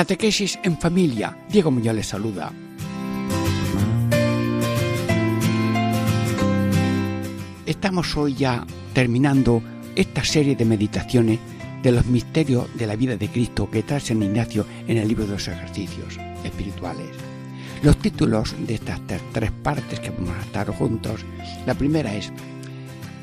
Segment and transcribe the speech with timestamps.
[0.00, 1.36] Catequesis en familia.
[1.50, 2.50] Diego Muñoz les saluda.
[7.66, 8.64] Estamos hoy ya
[8.94, 9.62] terminando
[9.94, 11.38] esta serie de meditaciones
[11.82, 15.26] de los misterios de la vida de Cristo que trae San Ignacio en el libro
[15.26, 17.10] de los ejercicios espirituales.
[17.82, 21.26] Los títulos de estas tres partes que vamos a estar juntos,
[21.66, 22.32] la primera es,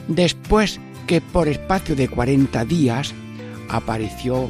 [0.08, 3.16] después que por espacio de 40 días
[3.68, 4.48] apareció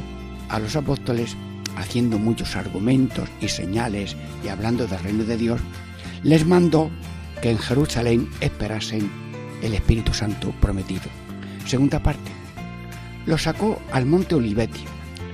[0.50, 1.34] a los apóstoles
[1.78, 5.60] haciendo muchos argumentos y señales y hablando del reino de Dios,
[6.22, 6.90] les mandó
[7.40, 9.10] que en Jerusalén esperasen
[9.62, 11.04] el Espíritu Santo prometido.
[11.66, 12.30] Segunda parte,
[13.26, 14.84] lo sacó al monte Olivetti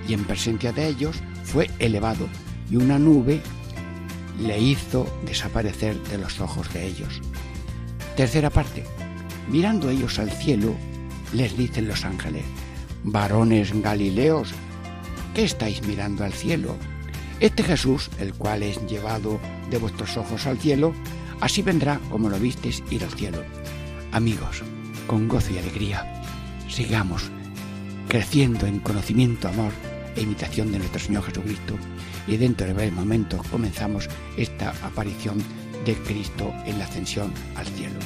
[0.09, 2.29] y en presencia de ellos fue elevado
[2.71, 3.41] y una nube
[4.41, 7.21] le hizo desaparecer de los ojos de ellos.
[8.17, 8.85] Tercera parte,
[9.49, 10.75] mirando ellos al cielo,
[11.33, 12.45] les dicen los ángeles,
[13.05, 14.55] varones galileos,
[15.35, 16.77] ¿qué estáis mirando al cielo?
[17.41, 20.95] Este Jesús, el cual es llevado de vuestros ojos al cielo,
[21.41, 23.43] así vendrá como lo visteis ir al cielo.
[24.13, 24.63] Amigos,
[25.07, 26.23] con gozo y alegría,
[26.69, 27.31] sigamos
[28.09, 29.73] creciendo en conocimiento, amor
[30.15, 31.75] e imitación de nuestro Señor Jesucristo
[32.29, 35.39] y dentro de breves momentos comenzamos esta aparición
[35.85, 37.99] de Cristo en la ascensión al cielo.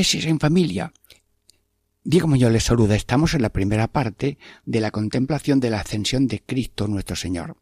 [0.00, 0.94] En familia.
[2.04, 2.96] Diego Muñoz les saluda.
[2.96, 7.58] Estamos en la primera parte de la contemplación de la ascensión de Cristo nuestro Señor.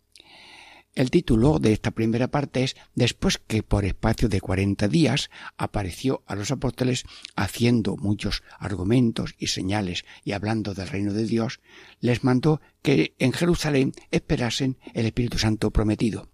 [0.94, 6.22] El título de esta primera parte es Después que por espacio de cuarenta días apareció
[6.28, 11.58] a los apóstoles haciendo muchos argumentos y señales y hablando del reino de Dios,
[11.98, 16.28] les mandó que en Jerusalén esperasen el Espíritu Santo prometido.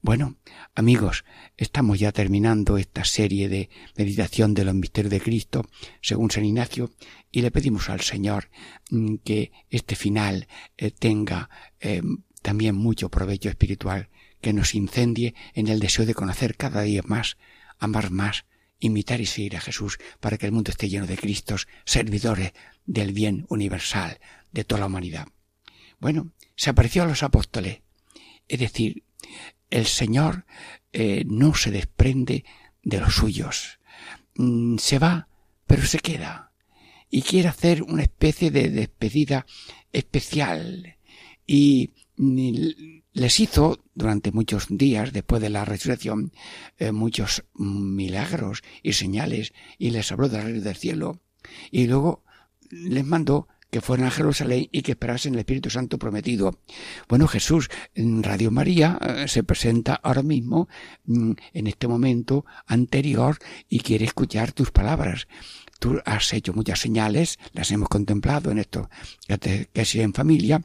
[0.00, 0.36] Bueno,
[0.76, 1.24] amigos,
[1.56, 5.66] estamos ya terminando esta serie de meditación de los misterios de Cristo,
[6.00, 6.92] según San Ignacio,
[7.32, 8.48] y le pedimos al Señor
[8.90, 11.50] mm, que este final eh, tenga
[11.80, 12.00] eh,
[12.42, 14.08] también mucho provecho espiritual,
[14.40, 17.36] que nos incendie en el deseo de conocer cada día más,
[17.80, 18.44] amar más,
[18.78, 22.52] imitar y seguir a Jesús, para que el mundo esté lleno de Cristos, servidores
[22.86, 24.20] del bien universal
[24.52, 25.26] de toda la humanidad.
[25.98, 27.80] Bueno, se apareció a los apóstoles,
[28.46, 29.02] es decir,
[29.70, 30.46] el Señor
[30.92, 32.44] eh, no se desprende
[32.82, 33.78] de los suyos.
[34.36, 35.28] Mm, se va,
[35.66, 36.52] pero se queda.
[37.10, 39.46] Y quiere hacer una especie de despedida
[39.92, 40.96] especial.
[41.46, 42.58] Y mm,
[43.12, 46.32] les hizo durante muchos días después de la resurrección
[46.78, 51.20] eh, muchos milagros y señales y les habló del reino del cielo
[51.70, 52.22] y luego
[52.70, 56.58] les mandó que fueran a Jerusalén y que esperasen el Espíritu Santo prometido.
[57.08, 60.68] Bueno, Jesús en Radio María eh, se presenta ahora mismo
[61.04, 63.38] mm, en este momento anterior
[63.68, 65.28] y quiere escuchar tus palabras.
[65.78, 68.90] Tú has hecho muchas señales, las hemos contemplado en esto
[69.72, 70.62] que sea en familia,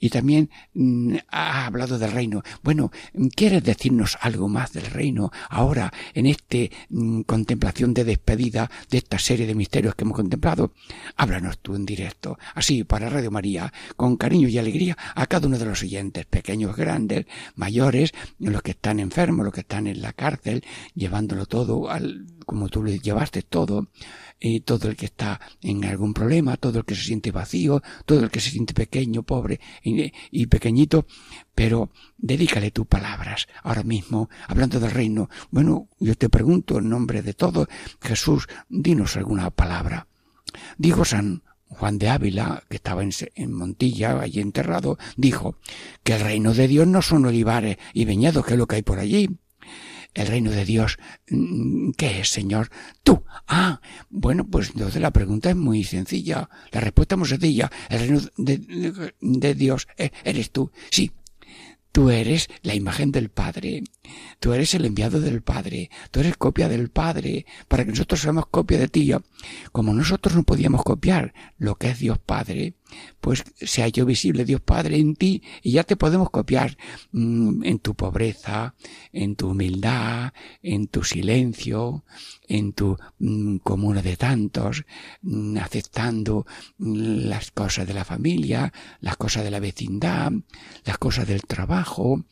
[0.00, 2.42] y también mm, has hablado del reino.
[2.62, 2.90] Bueno,
[3.34, 6.58] ¿quieres decirnos algo más del reino ahora en esta
[6.88, 10.72] mm, contemplación de despedida de esta serie de misterios que hemos contemplado?
[11.16, 15.58] Háblanos tú en directo, así para Radio María, con cariño y alegría a cada uno
[15.58, 20.12] de los oyentes, pequeños, grandes, mayores, los que están enfermos, los que están en la
[20.12, 20.64] cárcel,
[20.94, 23.88] llevándolo todo al, como tú le llevaste todo,
[24.40, 28.20] y todo el que está en algún problema, todo el que se siente vacío, todo
[28.20, 31.06] el que se siente pequeño, pobre y, pequeñito,
[31.54, 35.28] pero dedícale tus palabras ahora mismo, hablando del reino.
[35.50, 37.68] Bueno, yo te pregunto en nombre de todo,
[38.00, 40.06] Jesús, dinos alguna palabra.
[40.78, 45.56] Dijo San Juan de Ávila, que estaba en, en, Montilla, allí enterrado, dijo
[46.02, 48.82] que el reino de Dios no son olivares y viñedos, que es lo que hay
[48.82, 49.28] por allí.
[50.14, 52.70] El reino de Dios, mm, ¿qué es, Señor?
[53.02, 53.24] Tú.
[53.48, 53.80] Ah,
[54.10, 56.48] bueno, pues entonces la pregunta es muy sencilla.
[56.70, 57.70] La respuesta es muy sencilla.
[57.90, 60.70] El reino de, Dios eh, eres tú.
[60.90, 61.10] Sí,
[61.94, 63.84] Tú eres la imagen del Padre,
[64.40, 68.46] tú eres el enviado del Padre, tú eres copia del Padre, para que nosotros seamos
[68.48, 69.12] copia de ti.
[69.70, 72.74] Como nosotros no podíamos copiar lo que es Dios Padre,
[73.20, 76.76] pues se ha hecho visible Dios Padre en ti y ya te podemos copiar
[77.12, 78.74] mm, en tu pobreza,
[79.12, 80.32] en tu humildad,
[80.62, 82.04] en tu silencio,
[82.48, 84.84] en tu mm, comuna de tantos,
[85.22, 86.46] mm, aceptando
[86.78, 90.32] las cosas de la familia, las cosas de la vecindad,
[90.84, 92.24] las cosas del trabajo,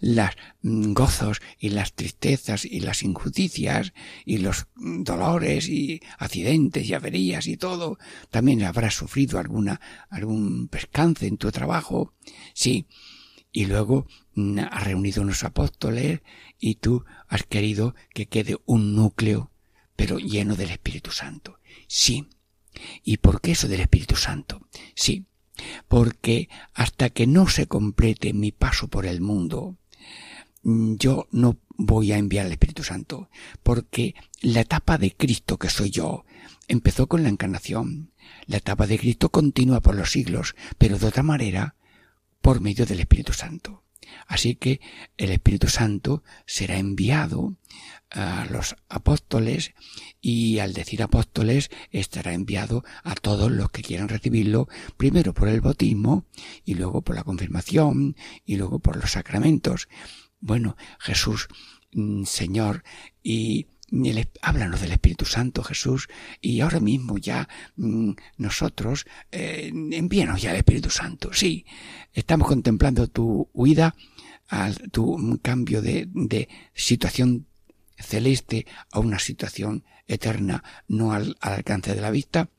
[0.00, 0.30] los
[0.62, 3.92] mm, gozos y las tristezas y las injusticias
[4.24, 7.98] y los dolores y accidentes y averías y todo,
[8.30, 9.80] también habrás sufrido alguna,
[10.10, 12.14] algún pescance en tu trabajo,
[12.54, 12.86] sí,
[13.52, 16.20] y luego mm, has reunido unos apóstoles
[16.58, 19.50] y tú has querido que quede un núcleo,
[19.94, 21.58] pero lleno del Espíritu Santo.
[21.86, 22.28] Sí.
[23.04, 24.66] ¿Y por qué eso del Espíritu Santo?
[24.94, 25.26] Sí,
[25.88, 29.76] porque hasta que no se complete mi paso por el mundo,
[30.62, 33.28] yo no voy a enviar al Espíritu Santo,
[33.62, 36.24] porque la etapa de Cristo que soy yo
[36.68, 38.12] empezó con la encarnación.
[38.46, 41.74] La etapa de Cristo continúa por los siglos, pero de otra manera,
[42.40, 43.82] por medio del Espíritu Santo.
[44.26, 44.80] Así que
[45.16, 47.56] el Espíritu Santo será enviado
[48.10, 49.74] a los apóstoles
[50.20, 55.60] y al decir apóstoles estará enviado a todos los que quieran recibirlo, primero por el
[55.60, 56.26] bautismo
[56.64, 59.88] y luego por la confirmación y luego por los sacramentos.
[60.40, 61.48] Bueno, Jesús,
[61.92, 62.84] mm, Señor,
[63.22, 63.66] y
[64.40, 66.08] háblanos del Espíritu Santo, Jesús,
[66.40, 71.32] y ahora mismo ya mm, nosotros eh, ya el Espíritu Santo.
[71.32, 71.66] Sí,
[72.12, 73.94] estamos contemplando tu huida,
[74.90, 77.46] tu cambio de, de situación
[77.98, 82.50] celeste a una situación eterna, no al, alcance de la vista,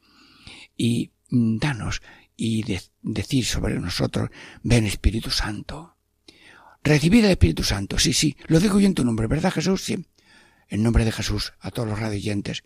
[0.77, 2.01] y mm, danos
[2.35, 2.63] y
[3.01, 4.30] decir sobre nosotros,
[4.63, 5.97] ven Espíritu Santo.
[6.83, 9.83] Recibid el Espíritu Santo, sí, sí, lo digo yo en tu nombre, ¿verdad Jesús?
[9.83, 10.06] Sí.
[10.74, 12.64] En nombre de Jesús, a todos los radioyentes,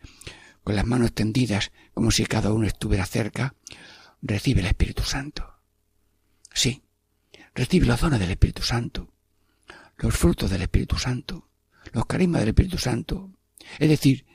[0.63, 3.53] con las manos tendidas, como si cada uno estuviera cerca,
[4.21, 5.59] recibe el Espíritu Santo.
[6.53, 6.83] Sí,
[7.53, 9.13] recibe la zona del Espíritu Santo,
[9.97, 11.49] los frutos del Espíritu Santo,
[11.91, 13.29] los carismas del Espíritu Santo.
[13.77, 14.25] Es decir,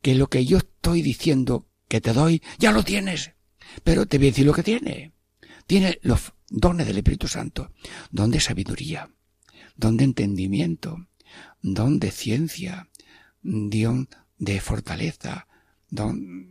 [0.00, 3.32] que lo que yo estoy diciendo que te doy, ya lo tienes.
[3.84, 5.12] Pero te voy a decir lo que tiene.
[5.66, 7.70] Tiene los dones del Espíritu Santo.
[8.10, 9.10] Don de sabiduría,
[9.76, 11.06] don de entendimiento,
[11.60, 12.89] don de ciencia,
[13.42, 14.08] don
[14.38, 15.46] de fortaleza,
[15.88, 16.48] don,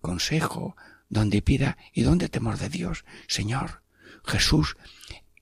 [0.00, 0.76] consejo,
[1.08, 3.04] don de piedad y don de temor de Dios.
[3.28, 3.82] Señor,
[4.24, 4.76] Jesús,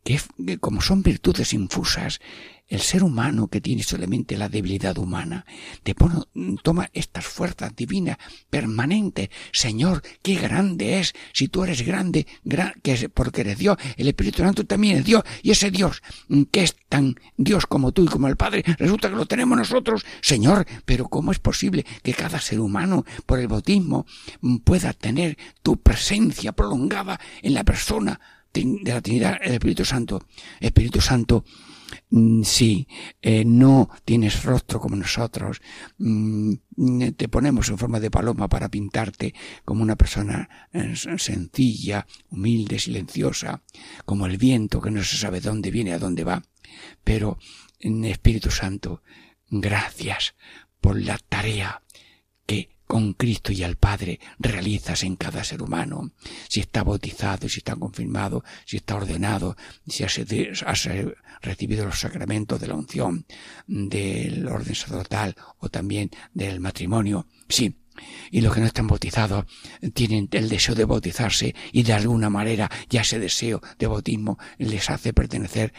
[0.05, 2.21] que como son virtudes infusas
[2.73, 5.45] el ser humano que tiene solamente la debilidad humana,
[5.83, 6.23] te pone,
[6.63, 8.17] toma estas fuerzas divinas
[8.49, 9.29] permanentes.
[9.53, 11.13] Señor, qué grande es.
[11.35, 12.27] Si tú eres grande,
[12.83, 15.23] que es porque eres Dios, el Espíritu Santo también es Dios.
[15.43, 16.03] Y ese Dios,
[16.51, 20.07] que es tan Dios como tú y como el Padre, resulta que lo tenemos nosotros.
[20.23, 24.07] Señor, pero ¿cómo es posible que cada ser humano, por el bautismo,
[24.65, 28.19] pueda tener tu presencia prolongada en la persona
[28.53, 30.27] de la Trinidad, el Espíritu Santo?
[30.61, 31.45] Espíritu Santo,
[32.11, 32.87] Mm, sí,
[33.21, 35.61] eh, no tienes rostro como nosotros,
[35.99, 36.55] mm,
[37.17, 43.63] te ponemos en forma de paloma para pintarte como una persona eh, sencilla, humilde, silenciosa,
[44.05, 46.43] como el viento que no se sabe dónde viene, a dónde va.
[47.05, 47.39] Pero,
[47.81, 49.03] Espíritu Santo,
[49.51, 50.35] gracias
[50.81, 51.83] por la tarea
[52.47, 56.13] que con Cristo y al Padre realizas en cada ser humano.
[56.49, 60.21] Si está bautizado, si está confirmado, si está ordenado, si has,
[61.41, 63.27] recibido los sacramentos de la unción,
[63.67, 67.27] del orden sacerdotal o también del matrimonio.
[67.49, 67.77] Sí,
[68.31, 69.45] y los que no están bautizados
[69.93, 74.89] tienen el deseo de bautizarse y de alguna manera ya ese deseo de bautismo les
[74.91, 75.73] hace pertenecer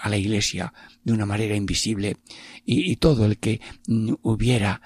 [0.00, 0.72] a la iglesia
[1.04, 2.16] de una manera invisible
[2.64, 3.60] y, todo el que
[4.22, 4.80] hubiera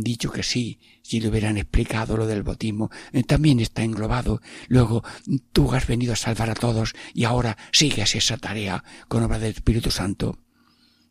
[0.00, 4.40] dicho que sí, si le hubieran explicado lo del bautismo, eh, también está englobado.
[4.68, 5.04] Luego,
[5.52, 9.52] tú has venido a salvar a todos y ahora sigues esa tarea con obra del
[9.52, 10.38] Espíritu Santo.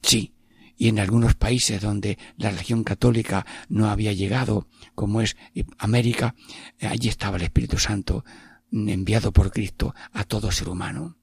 [0.02, 0.34] Sí,
[0.78, 5.38] y en algunos países donde la religión católica no había llegado, como es
[5.78, 6.36] América,
[6.80, 8.26] eh, allí estaba el Espíritu Santo
[8.72, 11.18] mm, enviado por Cristo a todo ser humano.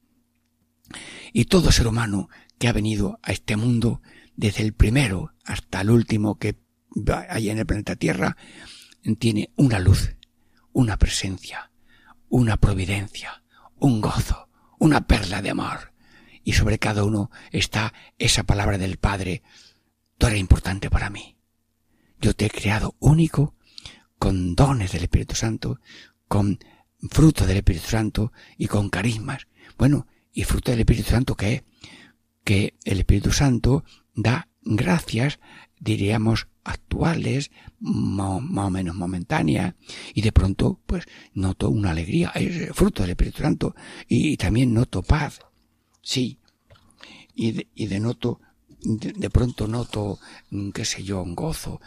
[1.33, 4.03] Y todo ser humano que ha venido a este mundo,
[4.37, 6.57] desde el primero hasta el último que
[7.28, 8.37] ahí en el planeta Tierra,
[9.18, 10.16] tiene una luz,
[10.73, 11.70] una presencia,
[12.28, 13.42] una providencia,
[13.78, 15.92] un gozo, una perla de amor.
[16.42, 19.42] Y sobre cada uno está esa palabra del Padre.
[20.18, 21.37] Tú eres importante para mí.
[22.20, 23.54] Yo te he creado único,
[24.18, 25.80] con dones del Espíritu Santo,
[26.28, 26.59] con
[27.11, 29.47] fruto del Espíritu Santo y con carismas.
[29.78, 31.62] Bueno, y fruto del Espíritu Santo que es
[32.44, 35.40] que el Espíritu Santo da gracias,
[35.78, 37.50] diríamos, actuales,
[37.81, 39.75] más, o menos momentáneas,
[40.14, 43.75] y de pronto, pues, noto una alegría, es fruto del Espíritu Santo,
[44.09, 45.40] y, también noto paz,
[46.02, 46.38] sí,
[47.35, 48.40] y de, y de noto
[48.83, 50.19] de, pronto noto,
[50.51, 51.81] mm, qué sé yo, un gozo,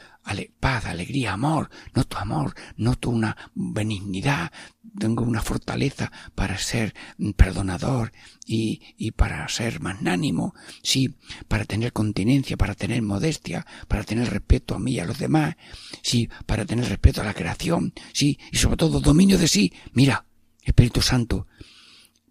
[0.60, 4.52] paz, alegría, amor, noto amor, noto una benignidad,
[4.98, 8.12] tengo una fortaleza para ser mm, perdonador
[8.46, 11.16] y, y para ser magnánimo, sí,
[11.48, 15.56] para tener continencia, para tener modestia, para tener respeto a mí y a los demás,
[16.02, 19.74] sí, para tener respeto a la creación, sí, y sobre todo dominio de sí.
[19.94, 20.26] Mira,
[20.64, 21.48] Espíritu Santo,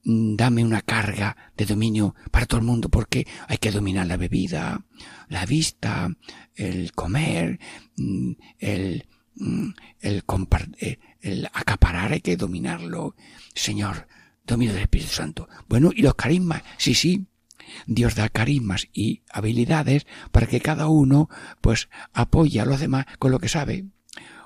[0.04, 4.85] dame una carga de dominio para todo el mundo porque hay que dominar la bebida,
[5.28, 6.11] la vista,
[6.54, 7.61] el comer,
[7.97, 9.06] mm, el,
[9.37, 10.25] mm, el,
[10.80, 13.14] eh, el acaparar hay que dominarlo.
[13.54, 14.09] Señor,
[14.44, 15.49] dominio del Espíritu Santo.
[15.68, 17.26] Bueno, y los carismas, sí, sí.
[17.87, 21.30] Dios da carismas y habilidades para que cada uno
[21.61, 23.87] pues apoye a los demás con lo que sabe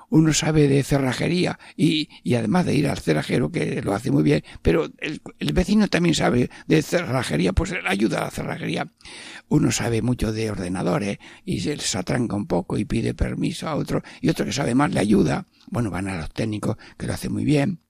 [0.09, 4.23] uno sabe de cerrajería y, y, además de ir al cerrajero, que lo hace muy
[4.23, 8.91] bien, pero el, el, vecino también sabe de cerrajería, pues ayuda a la cerrajería.
[9.49, 13.75] Uno sabe mucho de ordenadores y se les atranca un poco y pide permiso a
[13.75, 15.45] otro, y otro que sabe más le ayuda.
[15.67, 17.86] Bueno, van a los técnicos que lo hacen muy bien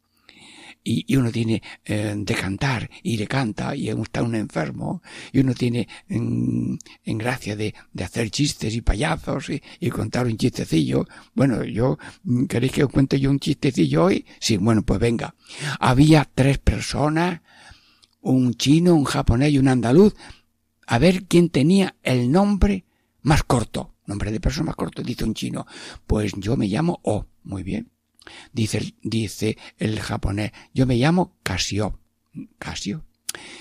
[0.87, 5.01] y, uno tiene eh, de cantar y le canta y está un enfermo
[5.33, 6.79] y uno tiene en,
[7.17, 11.05] gracia de, de, hacer chistes y payazos y, contar un chistecillo.
[11.33, 11.97] Bueno, yo,
[12.47, 14.25] ¿queréis que os cuente yo un chistecillo hoy?
[14.39, 15.35] Sí, bueno, pues venga.
[15.79, 17.41] Había tres personas,
[18.21, 20.13] un chino, un japonés y un andaluz,
[20.85, 22.85] a ver quién tenía el nombre
[23.21, 23.95] más corto.
[24.05, 25.65] Nombre de persona más corto, dice un chino.
[26.05, 27.25] Pues yo me llamo O.
[27.43, 27.96] Muy bien.
[28.53, 31.99] Dice, dice el japonés, yo me llamo Casio.
[32.59, 33.06] Casio.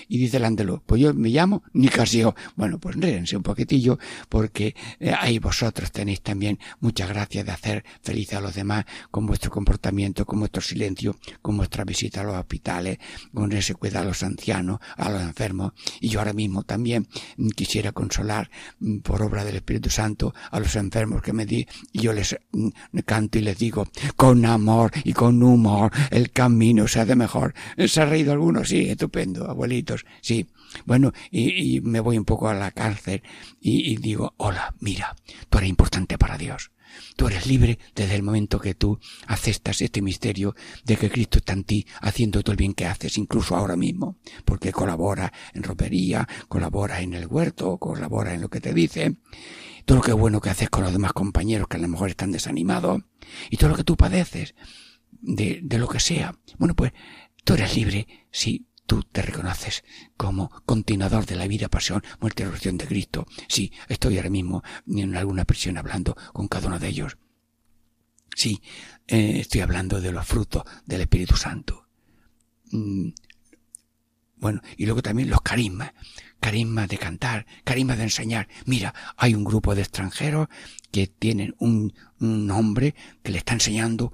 [0.07, 2.35] Y dice el andaluz, pues yo me llamo Nicasio.
[2.55, 7.85] Bueno, pues ríense un poquitillo, porque eh, ahí vosotros tenéis también muchas gracias de hacer
[8.01, 12.35] felices a los demás con vuestro comportamiento, con vuestro silencio, con vuestra visita a los
[12.35, 12.97] hospitales,
[13.33, 15.73] con ese cuidado a los ancianos, a los enfermos.
[16.01, 17.07] Y yo ahora mismo también
[17.55, 22.01] quisiera consolar mm, por obra del Espíritu Santo a los enfermos que me di, y
[22.01, 22.69] yo les mm,
[23.05, 27.53] canto y les digo, con amor y con humor, el camino se hace mejor.
[27.87, 28.63] ¿Se ha reído alguno?
[28.63, 29.47] Sí, estupendo,
[30.21, 30.47] sí.
[30.85, 33.23] Bueno, y, me voy un poco a la cárcel
[33.59, 35.15] y, digo, hola, mira,
[35.49, 36.71] tú eres importante para Dios.
[37.15, 40.55] Tú eres libre desde el momento que tú aceptas este misterio
[40.85, 44.17] de que Cristo está en ti haciendo todo el bien que haces, incluso ahora mismo,
[44.45, 49.17] porque colabora en ropería, colabora en el huerto, colabora en lo que te dice,
[49.85, 52.31] todo lo que bueno que haces con los demás compañeros que a lo mejor están
[52.31, 53.01] desanimados,
[53.49, 54.55] y todo lo que tú padeces,
[55.11, 56.37] de, de lo que sea.
[56.57, 56.93] Bueno, pues
[57.43, 59.83] tú eres libre si tú te reconoces
[60.15, 63.27] como continuador de la vida, pasión, muerte y resurrección de Cristo.
[63.47, 67.17] Sí, estoy ahora mismo en alguna prisión hablando con cada uno de ellos.
[68.35, 68.61] Sí,
[69.07, 71.87] eh, estoy hablando de los frutos del Espíritu Santo.
[72.71, 73.09] Mm,
[74.37, 75.91] bueno, y luego también los carismas,
[76.39, 78.47] carismas de cantar, carismas de enseñar.
[78.65, 80.47] Mira, hay un grupo de extranjeros
[80.91, 84.13] que tienen un, un hombre que le está enseñando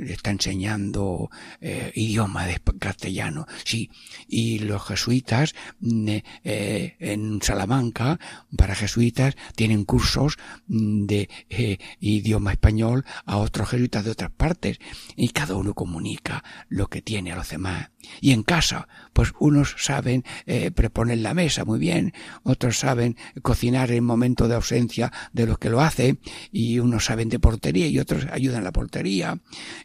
[0.00, 3.90] le está enseñando eh, idioma de castellano, sí.
[4.26, 6.08] Y los jesuitas mm,
[6.44, 8.18] eh, en Salamanca,
[8.56, 14.78] para jesuitas, tienen cursos mm, de eh, idioma español a otros jesuitas de otras partes.
[15.16, 17.90] Y cada uno comunica lo que tiene a los demás.
[18.20, 20.24] Y en casa, pues unos saben
[20.74, 22.12] preponer la mesa muy bien,
[22.42, 26.18] otros saben cocinar en momento de ausencia de los que lo hacen,
[26.50, 29.40] y unos saben de portería y otros ayudan en la portería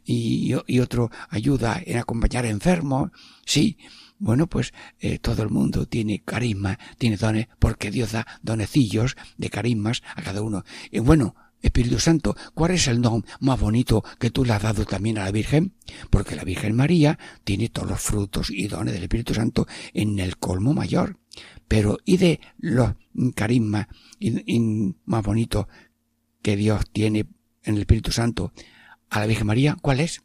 [0.06, 3.12] y, y otro ayuda en acompañar a enfermos.
[3.46, 3.78] Sí,
[4.20, 9.50] bueno, pues eh, todo el mundo tiene carisma, tiene dones, porque Dios da donecillos de
[9.50, 10.64] carismas a cada uno.
[10.92, 14.86] Y bueno, Espíritu Santo, ¿cuál es el don más bonito que tú le has dado
[14.86, 15.74] también a la Virgen?
[16.10, 20.38] Porque la Virgen María tiene todos los frutos y dones del Espíritu Santo en el
[20.38, 21.18] colmo mayor.
[21.68, 22.94] Pero, ¿y de los
[23.36, 23.88] carismas
[25.06, 25.68] más bonitos
[26.42, 27.26] que Dios tiene
[27.64, 28.54] en el Espíritu Santo
[29.10, 30.22] a la Virgen María, ¿cuál es?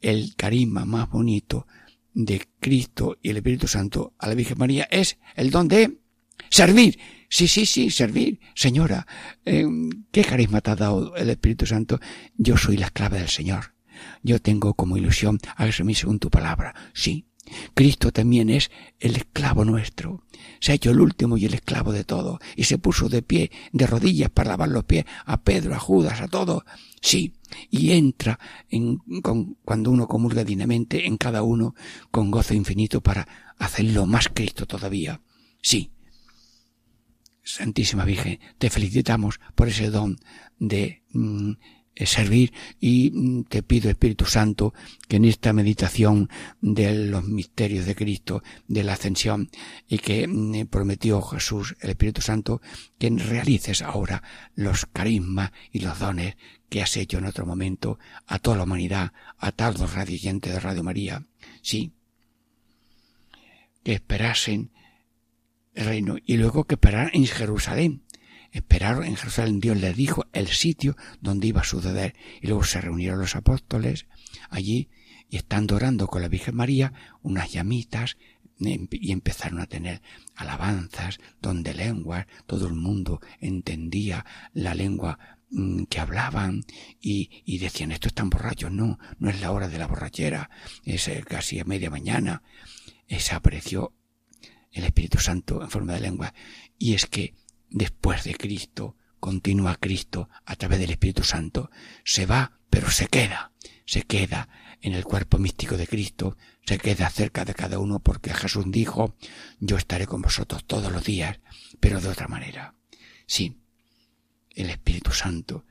[0.00, 1.66] El carisma más bonito
[2.14, 5.98] de Cristo y el Espíritu Santo a la Virgen María es el don de
[6.50, 6.98] servir.
[7.28, 8.40] Sí, sí, sí, servir.
[8.54, 9.06] Señora,
[9.44, 9.66] eh,
[10.10, 12.00] ¿qué carisma te ha dado el Espíritu Santo?
[12.36, 13.74] Yo soy la esclava del Señor.
[14.22, 16.74] yo tengo como ilusión, hágase mi según tu palabra.
[16.94, 17.26] Sí,
[17.74, 20.24] Cristo también es el esclavo nuestro.
[20.60, 22.38] Se ha hecho el último y el esclavo de todo.
[22.56, 26.20] Y se puso de pie, de rodillas para lavar los pies a Pedro, a Judas,
[26.20, 26.64] a todo.
[27.00, 27.34] Sí.
[27.70, 28.38] Y entra
[28.68, 31.74] en, con, cuando uno comulga dignamente en cada uno
[32.10, 33.26] con gozo infinito para
[33.58, 35.20] hacerlo más Cristo todavía.
[35.62, 35.92] Sí.
[37.42, 40.18] Santísima Virgen, te felicitamos por ese don
[40.58, 41.52] de mm,
[42.06, 44.74] servir y mm, te pido Espíritu Santo
[45.08, 46.28] que en esta meditación
[46.60, 49.50] de los misterios de Cristo, de la ascensión
[49.88, 52.60] y que mm, prometió Jesús el Espíritu Santo,
[52.98, 54.22] que realices ahora
[54.54, 56.36] los carismas y los dones
[56.68, 60.82] que has hecho en otro momento a toda la humanidad, a todos los de Radio
[60.82, 61.24] María.
[61.62, 61.92] Sí,
[63.82, 64.70] que esperasen
[65.74, 68.02] el reino y luego que esperaran en Jerusalén
[68.52, 69.60] esperaron en Jerusalén.
[69.60, 72.14] Dios les dijo el sitio donde iba a suceder.
[72.40, 74.06] Y luego se reunieron los apóstoles
[74.50, 74.88] allí
[75.30, 78.16] y estando orando con la Virgen María, unas llamitas,
[78.60, 80.02] y empezaron a tener
[80.34, 85.18] alabanzas, donde lenguas, todo el mundo entendía la lengua
[85.50, 86.64] mm, que hablaban
[87.00, 90.50] y, decían esto están borrachos, no, no es la hora de la borrachera,
[90.84, 92.42] es eh, casi a media mañana.
[93.06, 93.94] Se apareció
[94.72, 96.34] el Espíritu Santo en forma de lengua
[96.78, 97.34] y es que
[97.70, 101.70] después de Cristo, continúa Cristo a través del Espíritu Santo,
[102.04, 103.52] se va, pero se queda,
[103.84, 104.48] se queda
[104.80, 109.16] en el cuerpo místico de Cristo, se queda cerca de cada uno porque Jesús dijo,
[109.58, 111.40] yo estaré con vosotros todos los días,
[111.80, 112.74] pero de otra manera.
[113.26, 113.56] Sí,
[114.50, 115.64] el Espíritu Santo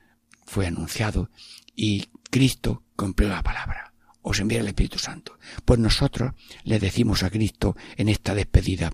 [0.46, 1.30] fue anunciado
[1.75, 3.94] y Cristo cumplió la palabra.
[4.22, 5.38] Os envía el Espíritu Santo.
[5.63, 8.93] Pues nosotros le decimos a Cristo en esta despedida,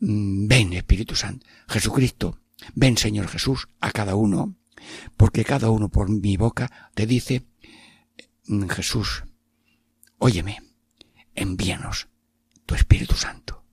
[0.00, 2.40] ven Espíritu Santo, Jesucristo,
[2.74, 4.56] ven Señor Jesús a cada uno,
[5.16, 7.46] porque cada uno por mi boca te dice,
[8.46, 9.24] mm, Jesús,
[10.18, 10.62] óyeme,
[11.34, 12.08] envíanos
[12.66, 13.64] tu Espíritu Santo.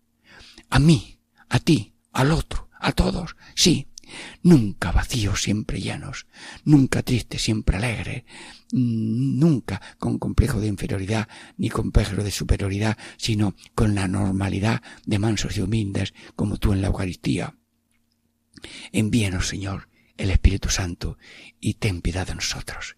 [0.70, 3.88] A mí, a ti, al otro, a todos, sí,
[4.44, 6.28] nunca vacíos, siempre llenos,
[6.63, 8.26] nunca tristes, siempre alegre,
[8.72, 11.28] nunca con complejo de inferioridad
[11.58, 16.82] ni complejo de superioridad, sino con la normalidad de mansos y humildes como tú en
[16.82, 17.56] la Eucaristía.
[18.92, 21.18] Envíenos, Señor, el Espíritu Santo
[21.60, 22.98] y ten piedad de nosotros.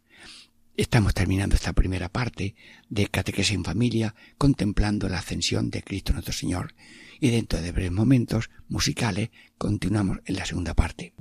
[0.78, 2.56] Estamos terminando esta primera parte
[2.88, 6.74] de Catequesis en Familia contemplando la ascensión de Cristo nuestro Señor
[7.20, 11.14] y dentro de breves momentos musicales continuamos en la segunda parte.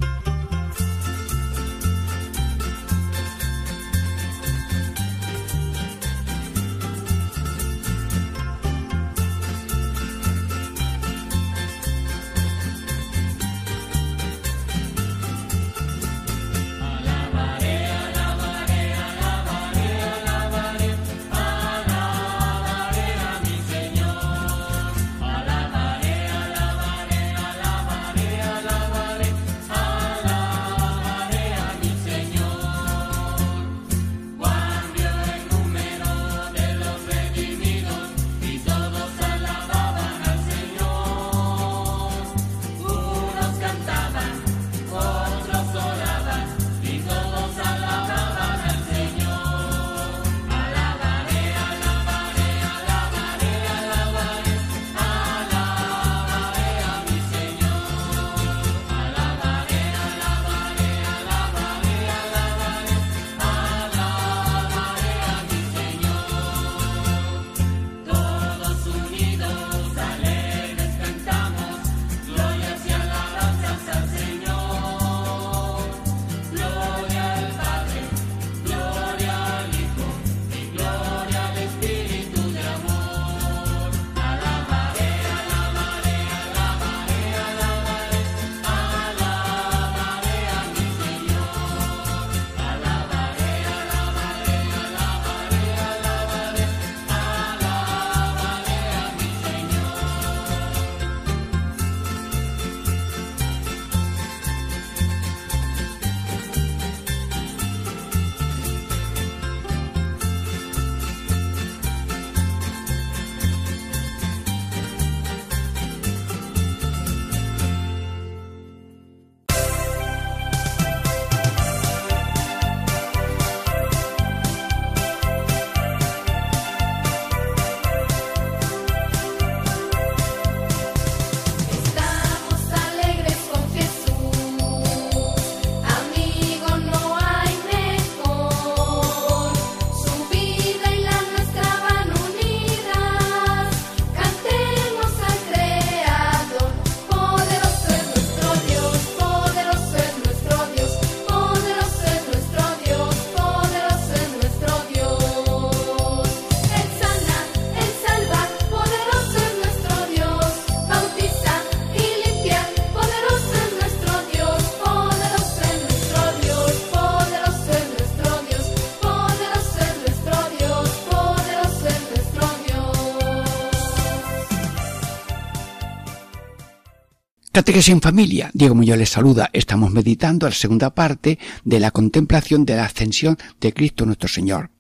[177.68, 178.50] Catequesis en familia.
[178.54, 179.50] Diego Muñoz les saluda.
[179.52, 184.70] Estamos meditando la segunda parte de la contemplación de la ascensión de Cristo nuestro Señor.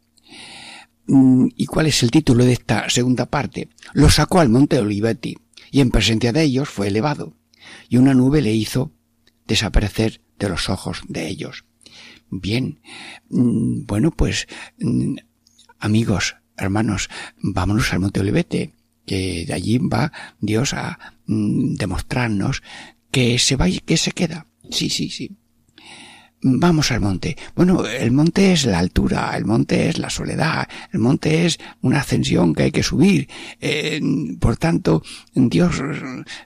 [1.06, 3.68] Mm, ¿Y cuál es el título de esta segunda parte?
[3.92, 5.36] Lo sacó al monte Olivetti
[5.70, 7.34] y en presencia de ellos fue elevado
[7.90, 8.90] y una nube le hizo
[9.46, 11.66] desaparecer de los ojos de ellos.
[12.30, 12.80] Bien,
[13.28, 14.46] mm, bueno pues
[14.78, 15.16] mm,
[15.78, 18.77] amigos, hermanos, vámonos al monte Olivete
[19.08, 22.62] que de allí va Dios a mm, demostrarnos
[23.10, 24.46] que se va y que se queda.
[24.70, 25.36] Sí, sí, sí.
[26.40, 27.36] Vamos al monte.
[27.56, 31.98] Bueno, el monte es la altura, el monte es la soledad, el monte es una
[31.98, 33.28] ascensión que hay que subir.
[33.60, 34.00] Eh,
[34.38, 35.02] por tanto,
[35.34, 35.82] Dios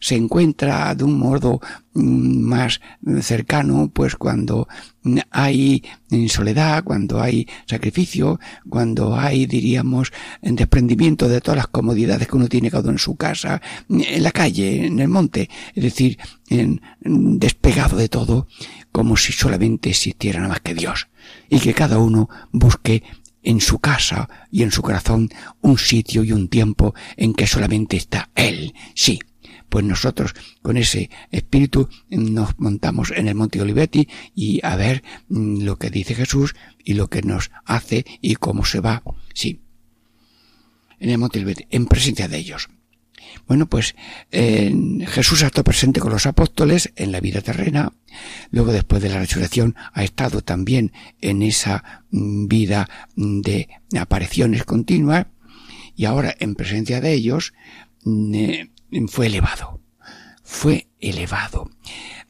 [0.00, 1.60] se encuentra de un modo
[1.92, 2.80] mm, más
[3.20, 4.66] cercano, pues cuando
[5.30, 5.82] hay
[6.28, 12.70] soledad, cuando hay sacrificio, cuando hay, diríamos, desprendimiento de todas las comodidades que uno tiene
[12.70, 18.08] cada en su casa, en la calle, en el monte, es decir, en, despegado de
[18.08, 18.46] todo,
[18.92, 21.08] como si solamente existiera nada más que Dios,
[21.48, 23.02] y que cada uno busque
[23.42, 27.96] en su casa y en su corazón un sitio y un tiempo en que solamente
[27.96, 29.18] está Él, sí.
[29.68, 35.62] Pues nosotros con ese espíritu nos montamos en el Monte Olivetti y a ver mm,
[35.62, 39.02] lo que dice Jesús y lo que nos hace y cómo se va,
[39.32, 39.62] sí.
[41.00, 42.68] En el Monte Olivetti, en presencia de ellos.
[43.46, 43.94] Bueno, pues
[44.30, 47.92] Jesús ha estado presente con los apóstoles en la vida terrena,
[48.50, 53.68] luego después de la resurrección ha estado también en esa mm, vida de
[53.98, 55.26] apariciones continuas.
[55.94, 57.52] Y ahora en presencia de ellos
[58.04, 58.70] mm, eh,
[59.08, 59.80] fue elevado,
[60.42, 61.70] fue elevado.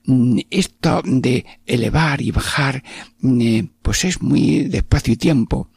[0.05, 2.83] Mm, esto de elevar y bajar,
[3.23, 5.71] eh, pues es muy despacio y tiempo,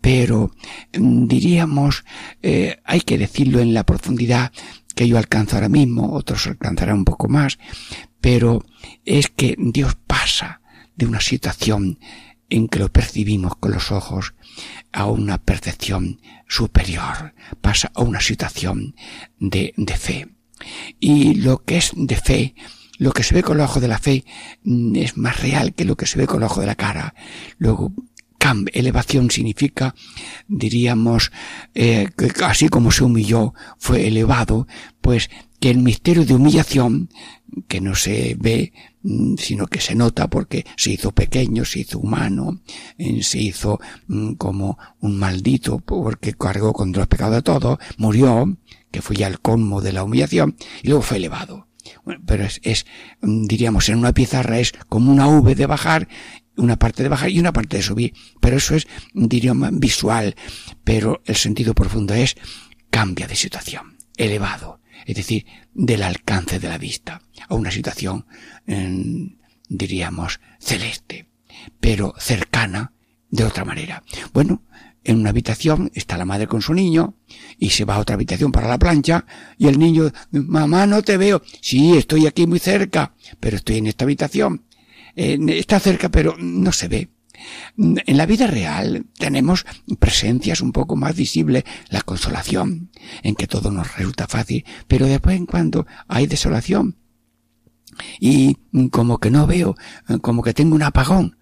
[0.00, 0.52] pero
[0.98, 2.04] mm, diríamos,
[2.42, 4.52] eh, hay que decirlo en la profundidad
[4.94, 7.58] que yo alcanzo ahora mismo, otros alcanzarán un poco más,
[8.22, 8.64] pero
[9.04, 10.62] es que Dios pasa
[10.96, 11.98] de una situación
[12.48, 14.34] en que lo percibimos con los ojos
[14.92, 18.94] a una percepción superior, pasa a una situación
[19.38, 20.28] de, de fe.
[21.00, 22.54] Y lo que es de fe
[23.02, 24.24] lo que se ve con los ojos de la fe
[24.62, 27.14] mm, es más real que lo que se ve con los ojos de la cara.
[27.58, 27.92] Luego,
[28.72, 29.94] elevación significa,
[30.48, 31.30] diríamos,
[31.74, 34.66] eh, que así como se humilló, fue elevado,
[35.00, 37.08] pues que el misterio de humillación,
[37.68, 41.98] que no se ve, mm, sino que se nota porque se hizo pequeño, se hizo
[41.98, 42.60] humano,
[42.98, 48.56] eh, se hizo mm, como un maldito porque cargó contra los pecados de todos, murió,
[48.90, 51.71] que fue ya el colmo de la humillación, y luego fue elevado
[52.26, 52.86] pero es, es,
[53.22, 56.08] diríamos, en una pizarra es como una V de bajar,
[56.56, 58.14] una parte de bajar y una parte de subir.
[58.40, 60.34] Pero eso es, diríamos, visual.
[60.84, 62.36] Pero el sentido profundo es
[62.90, 64.80] cambia de situación, elevado.
[65.06, 68.26] Es decir, del alcance de la vista a una situación,
[69.68, 71.28] diríamos, celeste,
[71.80, 72.92] pero cercana
[73.30, 74.04] de otra manera.
[74.32, 74.62] Bueno,
[75.04, 77.14] en una habitación está la madre con su niño
[77.58, 79.24] y se va a otra habitación para la plancha
[79.58, 81.42] y el niño, mamá, no te veo.
[81.60, 84.64] Sí, estoy aquí muy cerca, pero estoy en esta habitación.
[85.14, 87.08] está cerca, pero no se ve.
[87.76, 89.66] En la vida real tenemos
[89.98, 92.90] presencias un poco más visibles, la consolación,
[93.22, 96.96] en que todo nos resulta fácil, pero después en cuando hay desolación
[98.20, 98.56] y
[98.90, 99.76] como que no veo,
[100.20, 101.36] como que tengo un apagón,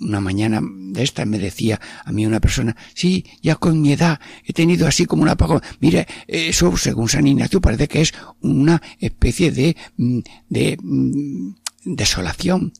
[0.00, 4.20] una mañana de esta me decía a mí una persona, sí, ya con mi edad
[4.44, 5.62] he tenido así como un apagón.
[5.80, 10.18] Mire, eso según San Ignacio parece que es una especie de, mm,
[10.48, 12.72] de mm, desolación.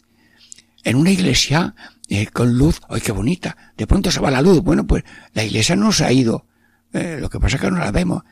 [0.85, 1.75] En una iglesia
[2.09, 3.57] eh, con luz, ¡ay qué bonita!
[3.77, 4.61] De pronto se va la luz.
[4.61, 6.47] Bueno, pues la iglesia no se ha ido.
[6.93, 8.23] Eh, lo que pasa es que no la vemos.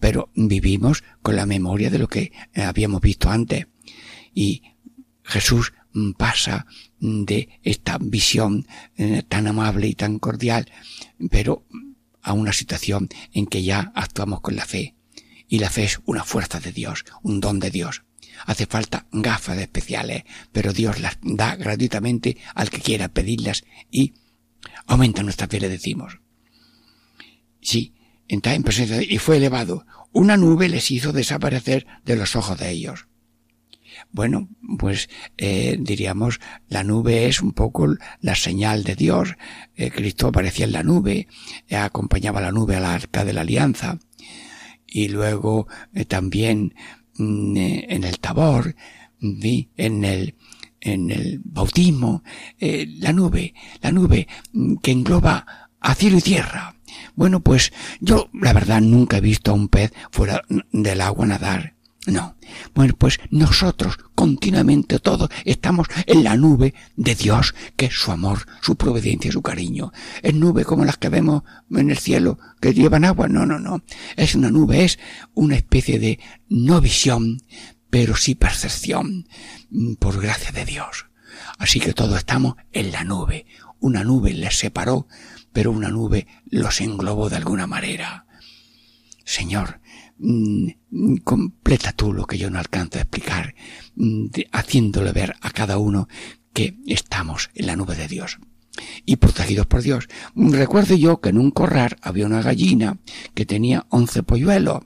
[0.00, 3.66] Pero vivimos con la memoria de lo que eh, habíamos visto antes.
[4.34, 4.62] Y
[5.22, 5.74] Jesús
[6.16, 6.66] pasa
[6.98, 10.70] de esta visión eh, tan amable y tan cordial,
[11.30, 11.66] pero
[12.22, 14.94] a una situación en que ya actuamos con la fe.
[15.48, 18.04] Y la fe es una fuerza de Dios, un don de Dios.
[18.46, 24.14] Hace falta gafas especiales, pero Dios las da gratuitamente al que quiera pedirlas y
[24.86, 26.20] aumenta nuestra fe, le decimos.
[27.60, 27.94] Sí,
[28.28, 29.86] entra en presencia y fue elevado.
[30.12, 33.06] Una nube les hizo desaparecer de los ojos de ellos.
[34.12, 37.88] Bueno, pues eh, diríamos, la nube es un poco
[38.20, 39.34] la señal de Dios.
[39.76, 41.28] Eh, Cristo aparecía en la nube,
[41.68, 43.98] eh, acompañaba la nube a la arca de la alianza.
[44.86, 46.74] Y luego eh, también
[47.16, 48.74] mm, en el tabor,
[49.20, 50.34] en el,
[50.80, 52.22] en el bautismo,
[52.58, 56.76] la nube, la nube mm, que engloba a cielo y tierra.
[57.14, 61.79] Bueno, pues yo la verdad nunca he visto a un pez fuera del agua nadar
[62.06, 62.36] No.
[62.74, 68.46] Bueno, pues nosotros continuamente todos estamos en la nube de Dios, que es su amor,
[68.62, 69.92] su providencia, su cariño.
[70.22, 73.28] Es nube como las que vemos en el cielo, que llevan agua.
[73.28, 73.82] No, no, no.
[74.16, 74.98] Es una nube, es
[75.34, 77.42] una especie de no visión,
[77.90, 79.28] pero sí percepción,
[79.70, 81.06] mm, por gracia de Dios.
[81.58, 83.44] Así que todos estamos en la nube.
[83.78, 85.06] Una nube les separó,
[85.52, 88.26] pero una nube los englobó de alguna manera.
[89.24, 89.79] Señor,
[91.24, 93.54] completa tú lo que yo no alcanzo a explicar,
[93.96, 96.08] mm, haciéndole ver a cada uno
[96.52, 98.38] que estamos en la nube de Dios
[99.06, 100.08] y protegidos por Dios.
[100.34, 102.98] Recuerdo yo que en un corral había una gallina
[103.34, 104.80] que tenía once polluelos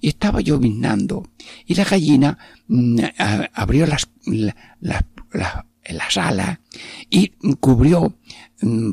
[0.00, 1.24] y estaba yo vinando
[1.66, 2.98] y la gallina mm,
[3.54, 4.08] abrió las,
[4.80, 6.58] las, las alas
[7.10, 7.28] y
[7.60, 8.18] cubrió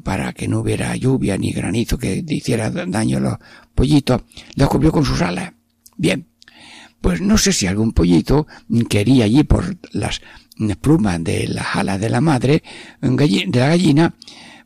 [0.03, 3.37] para que no hubiera lluvia ni granizo que hiciera daño a los
[3.73, 4.23] pollitos,
[4.55, 5.53] la cubrió con sus alas
[6.01, 6.25] Bien,
[6.99, 8.47] pues no sé si algún pollito
[8.89, 10.19] quería allí por las
[10.81, 12.63] plumas de la jala de la madre,
[13.01, 14.15] de la gallina,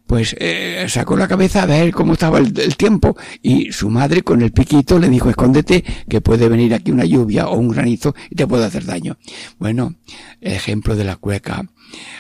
[0.08, 4.42] pues eh, sacó la cabeza a ver cómo estaba el, tiempo y su madre con
[4.42, 8.36] el piquito le dijo escóndete que puede venir aquí una lluvia o un granizo y
[8.36, 9.18] te puede hacer daño.
[9.60, 9.96] Bueno,
[10.40, 11.70] ejemplo de la cueca.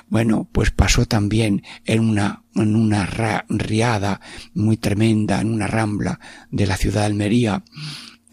[0.09, 3.05] Bueno, pues pasó también en una, en una
[3.47, 4.19] riada
[4.53, 6.19] muy tremenda, en una rambla
[6.51, 7.63] de la ciudad de Almería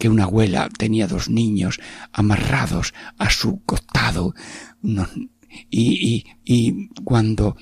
[0.03, 1.79] que una abuela tenía dos niños
[2.11, 4.35] amarrados a su costado
[5.69, 7.55] y, y, cuando,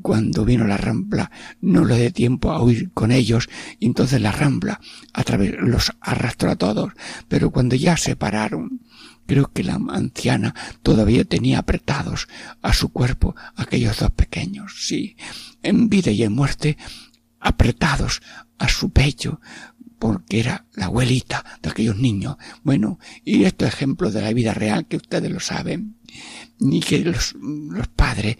[0.00, 3.48] cuando vino la rambla no le dio tiempo a huir con ellos
[3.80, 4.80] y entonces la rambla
[5.12, 6.92] a través los arrastró a todos.
[7.26, 8.80] Pero cuando ya se pararon
[9.26, 12.28] creo que la anciana todavía tenía apretados
[12.62, 14.86] a su cuerpo aquellos dos pequeños.
[14.86, 15.16] Sí
[15.64, 16.78] en vida y en muerte
[17.40, 18.22] apretados
[18.56, 19.40] a su pecho
[19.98, 22.36] porque era la abuelita de aquellos niños.
[22.62, 25.97] Bueno, y estos ejemplos de la vida real que ustedes lo saben
[26.60, 27.34] ni que los,
[27.94, 28.36] padres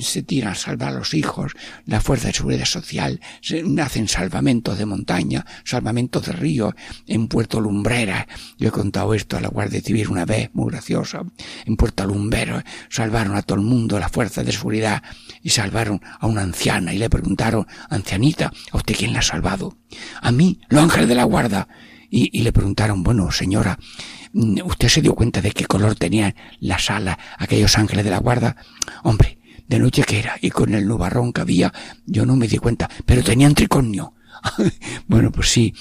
[0.00, 1.52] se tiran a salvar a los hijos,
[1.86, 3.64] la fuerza de seguridad social, se,
[4.06, 6.74] salvamentos de montaña, salvamentos de río,
[7.06, 8.26] en Puerto Lumbrera.
[8.58, 11.26] Yo he contado esto a la Guardia Civil una vez, muy gracioso.
[11.66, 15.02] En Puerto Lumbero salvaron a todo el mundo la fuerza de seguridad
[15.42, 19.76] y salvaron a una anciana y le preguntaron, ancianita, ¿a usted quién la ha salvado?
[20.22, 21.68] A mí, los ángeles de la guarda.
[22.10, 23.78] Y, y le preguntaron, bueno, señora,
[24.32, 28.56] ¿Usted se dio cuenta de qué color tenían las alas aquellos ángeles de la guarda?
[29.02, 31.72] Hombre, de noche que era, y con el nubarrón que había,
[32.06, 34.14] yo no me di cuenta, pero tenían tricornio.
[35.06, 35.74] bueno, pues sí,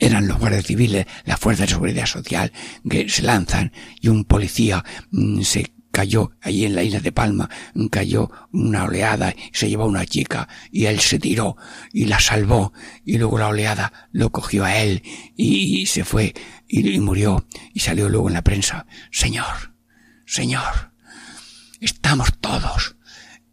[0.00, 2.52] eran los guardias civiles, la fuerza de seguridad social,
[2.88, 7.48] que se lanzan y un policía mm, se cayó allí en la isla de Palma,
[7.88, 11.56] cayó una oleada se llevó a una chica y él se tiró
[11.92, 12.72] y la salvó
[13.04, 15.04] y luego la oleada lo cogió a él
[15.36, 16.34] y, se fue
[16.66, 18.86] y, murió y salió luego en la prensa.
[19.12, 19.76] Señor,
[20.26, 20.90] Señor,
[21.80, 22.96] estamos todos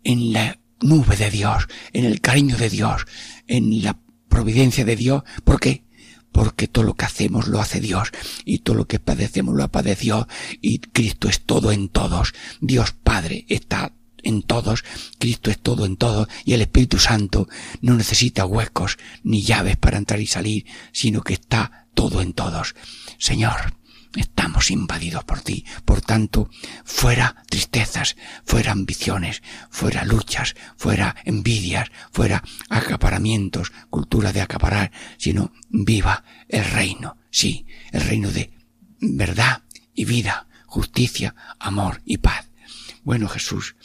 [0.03, 3.05] en la nube de Dios, en el cariño de Dios,
[3.45, 3.99] en la
[4.29, 5.83] providencia de Dios, porque
[6.31, 8.09] porque todo lo que hacemos lo hace Dios
[8.45, 10.27] y todo lo que padecemos lo padeció
[10.61, 12.33] y Cristo es todo en todos.
[12.59, 14.83] Dios Padre está en todos,
[15.17, 17.47] Cristo es todo en todos y el Espíritu Santo
[17.81, 22.75] no necesita huecos ni llaves para entrar y salir, sino que está todo en todos.
[23.17, 23.75] Señor,
[24.15, 25.65] Estamos invadidos por ti.
[25.85, 26.49] Por tanto,
[26.83, 36.25] fuera tristezas, fuera ambiciones, fuera luchas, fuera envidias, fuera acaparamientos, cultura de acaparar, sino viva
[36.49, 37.17] el reino.
[37.29, 38.51] Sí, el reino de
[38.99, 42.49] verdad y vida, justicia, amor y paz.
[43.03, 43.75] Bueno, Jesús,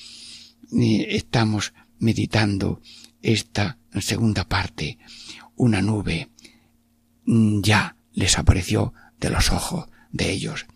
[0.72, 2.82] eh, estamos meditando
[3.22, 4.98] esta segunda parte.
[5.54, 6.30] Una nube
[7.24, 10.66] ya les apareció de los ojos de ellos.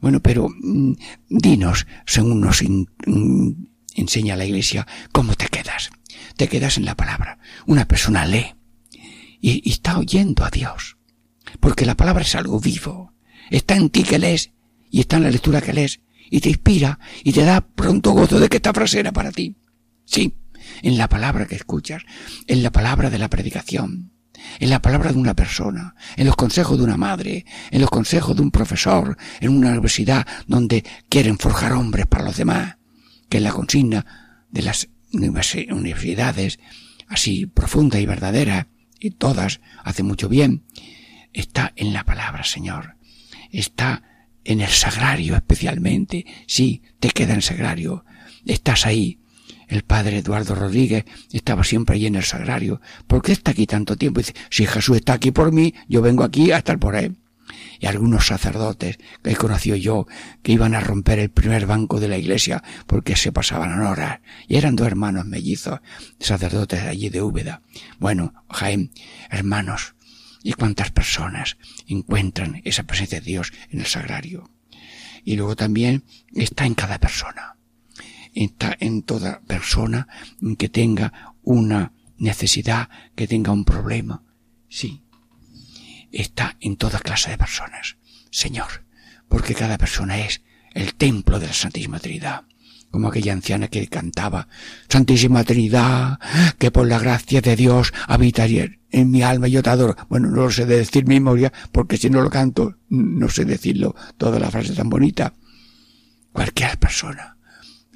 [0.00, 0.92] Bueno, pero mm,
[1.28, 3.50] dinos, según nos mm,
[3.94, 5.90] enseña la Iglesia, ¿cómo te quedas?
[6.36, 7.38] Te quedas en la palabra.
[7.66, 8.54] Una persona lee
[9.40, 10.96] y, está oyendo a Dios.
[11.60, 13.12] Porque la palabra es algo vivo.
[13.50, 14.50] Está en ti que lees
[14.90, 18.38] y está en la lectura que lees y te inspira y te da pronto gozo
[18.38, 19.56] de que esta frase era para ti.
[20.04, 20.34] Sí,
[20.82, 22.02] en la palabra que escuchas,
[22.46, 24.12] en la palabra de la predicación,
[24.58, 28.36] en la palabra de una persona, en los consejos de una madre, en los consejos
[28.36, 32.76] de un profesor, en una universidad donde quieren forjar hombres para los demás,
[33.28, 34.06] que en la consigna
[34.50, 36.58] de las universidades,
[37.08, 38.68] así profunda y verdadera,
[39.00, 40.64] y todas hace mucho bien,
[41.32, 42.96] está en la palabra, Señor.
[43.50, 44.02] Está
[44.44, 46.26] en el sagrario especialmente.
[46.46, 48.04] Sí, te queda en sagrario.
[48.44, 49.20] Estás ahí
[49.68, 52.80] el padre Eduardo Rodríguez estaba siempre allí en el sagrario.
[53.06, 54.20] ¿Por qué está aquí tanto tiempo?
[54.20, 57.18] dice, si Jesús está aquí por mí, yo vengo aquí a estar por él.
[57.80, 60.06] y algunos sacerdotes que he conocido yo
[60.42, 64.56] que iban a romper el primer banco de la iglesia porque se pasaban horas y
[64.56, 65.80] eran dos hermanos mellizos
[66.18, 67.62] sacerdotes allí de Úbeda.
[67.98, 68.90] Bueno, Jaén,
[69.30, 69.94] hermanos,
[70.42, 74.50] y cuántas personas encuentran esa presencia de Dios en el sagrario.
[75.24, 76.04] Y luego también
[76.34, 77.57] está en cada persona.
[78.38, 80.06] Está en toda persona
[80.56, 84.22] que tenga una necesidad, que tenga un problema.
[84.68, 85.02] Sí,
[86.12, 87.96] está en toda clase de personas.
[88.30, 88.84] Señor,
[89.28, 90.40] porque cada persona es
[90.72, 92.44] el templo de la Santísima Trinidad.
[92.92, 94.46] Como aquella anciana que cantaba,
[94.88, 96.20] Santísima Trinidad,
[96.58, 99.96] que por la gracia de Dios habitaría en mi alma y yo te adoro.
[100.08, 103.96] Bueno, no lo sé de decir memoria, porque si no lo canto, no sé decirlo
[104.16, 105.34] toda la frase tan bonita.
[106.32, 107.37] Cualquier persona,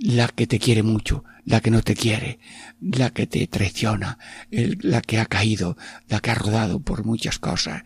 [0.02, 2.40] la que te quiere mucho, la que no te quiere,
[2.80, 4.18] la que te traiciona,
[4.50, 5.76] la que ha caído,
[6.08, 7.82] la que ha rodado por muchas cosas.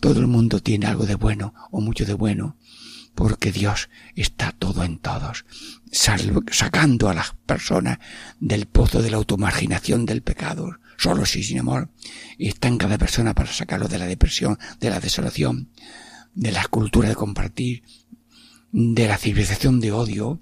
[0.00, 2.56] Todo el mundo tiene algo de bueno o mucho de bueno,
[3.16, 5.44] porque Dios está todo en todos,
[5.90, 7.98] sacando a las personas
[8.38, 11.90] del pozo de la automarginación del pecado, solo sí sin amor,
[12.38, 15.70] está en cada persona para sacarlo de la depresión, de la desolación,
[16.34, 17.82] de la cultura de compartir,
[18.70, 20.40] de la civilización de odio,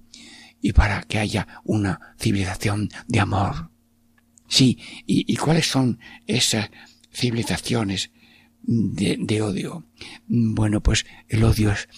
[0.61, 3.71] y para que haya una civilización de amor.
[4.49, 6.71] Sí, ¿y, cuáles son esas
[7.12, 8.11] civilizaciones
[8.62, 9.87] de, de odio?
[10.29, 11.88] Bueno, pues el odio es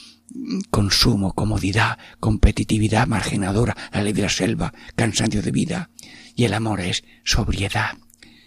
[0.70, 5.90] consumo, comodidad, competitividad marginadora, la ley de la selva, cansancio de vida.
[6.34, 7.98] Y el amor es sobriedad,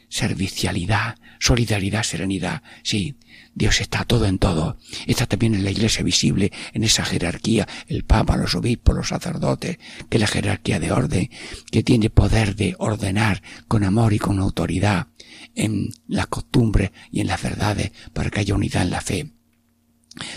[0.10, 2.64] servicialidad, solidaridad, serenidad.
[2.84, 3.16] Sí,
[3.54, 4.78] Dios está todo en todo.
[5.08, 9.78] Está también en la iglesia visible, en esa jerarquía, el Papa, los obispos, los sacerdotes,
[10.10, 11.30] que la jerarquía de orden,
[11.72, 15.08] que tiene poder de ordenar con amor y con autoridad
[15.56, 19.32] en las costumbres y en las verdades para que haya unidad en la fe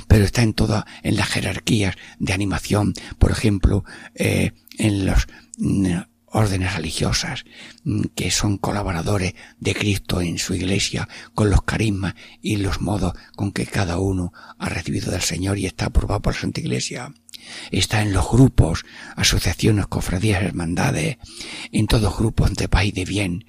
[0.07, 5.27] pero está en toda, en las jerarquías de animación, por ejemplo, eh, en los
[5.59, 5.97] mm,
[6.35, 7.45] órdenes religiosas
[7.85, 13.15] mm, que son colaboradores de Cristo en su iglesia con los carismas y los modos
[13.37, 17.15] con que cada uno ha recibido del Señor y está aprobado por la Santa Iglesia.
[17.71, 18.85] Está en los grupos,
[19.17, 21.19] asociaciones, cofradías, hermandades,
[21.73, 23.45] en todos grupos de paz y de bien,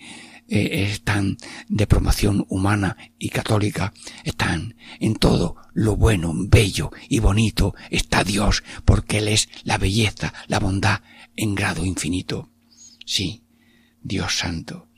[0.48, 3.94] eh, están de promoción humana y católica,
[4.24, 10.34] están en todo lo bueno, bello y bonito, está Dios, porque Él es la belleza,
[10.48, 11.02] la bondad
[11.36, 12.55] en grado infinito.
[13.06, 13.44] Sí,
[14.02, 14.90] Dios Santo.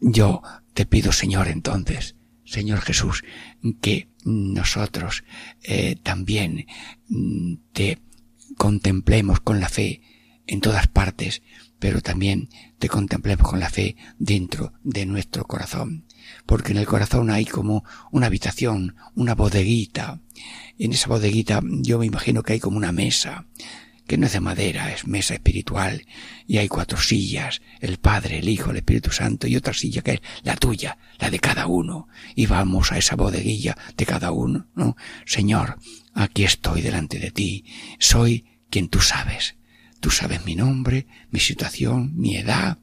[0.00, 0.42] Yo
[0.74, 3.22] te pido, Señor, entonces, Señor Jesús,
[3.80, 5.22] que nosotros
[5.62, 6.66] eh, también
[7.08, 7.98] mm, te
[8.56, 10.02] contemplemos con la fe
[10.46, 11.42] en todas partes,
[11.78, 16.04] pero también te contemplemos con la fe dentro de nuestro corazón,
[16.46, 20.20] porque en el corazón hay como una habitación, una bodeguita.
[20.78, 23.46] En esa bodeguita yo me imagino que hay como una mesa,
[24.12, 26.04] que no es de madera, es mesa espiritual,
[26.46, 30.10] y hay cuatro sillas, el Padre, el Hijo, el Espíritu Santo, y otra silla que
[30.10, 34.68] es la tuya, la de cada uno, y vamos a esa bodeguilla de cada uno,
[34.74, 34.98] ¿no?
[35.24, 35.78] Señor,
[36.12, 37.64] aquí estoy delante de ti,
[37.98, 39.56] soy quien tú sabes.
[40.00, 42.80] Tú sabes mi nombre, mi situación, mi edad,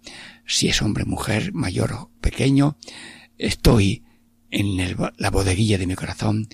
[0.47, 2.75] si es hombre, mujer, mayor o pequeño.
[3.38, 4.03] Estoy
[4.49, 6.47] en la bodeguilla de mi corazón,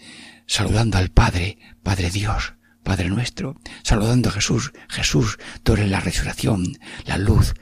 [0.47, 2.55] saludando al Padre, Padre Dios,
[2.85, 7.55] Padre nuestro, saludando a Jesús, Jesús, tú eres la resurrección, la luz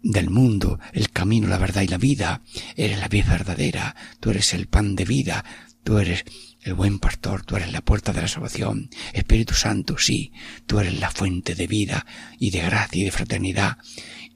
[0.00, 2.42] del mundo, el camino, la verdad y la vida,
[2.76, 5.44] eres la vida verdadera, tú eres el pan de vida,
[5.82, 6.24] tú eres
[6.62, 10.32] el buen pastor, tú eres la puerta de la salvación, Espíritu Santo, sí,
[10.66, 12.06] tú eres la fuente de vida
[12.38, 13.76] y de gracia y de fraternidad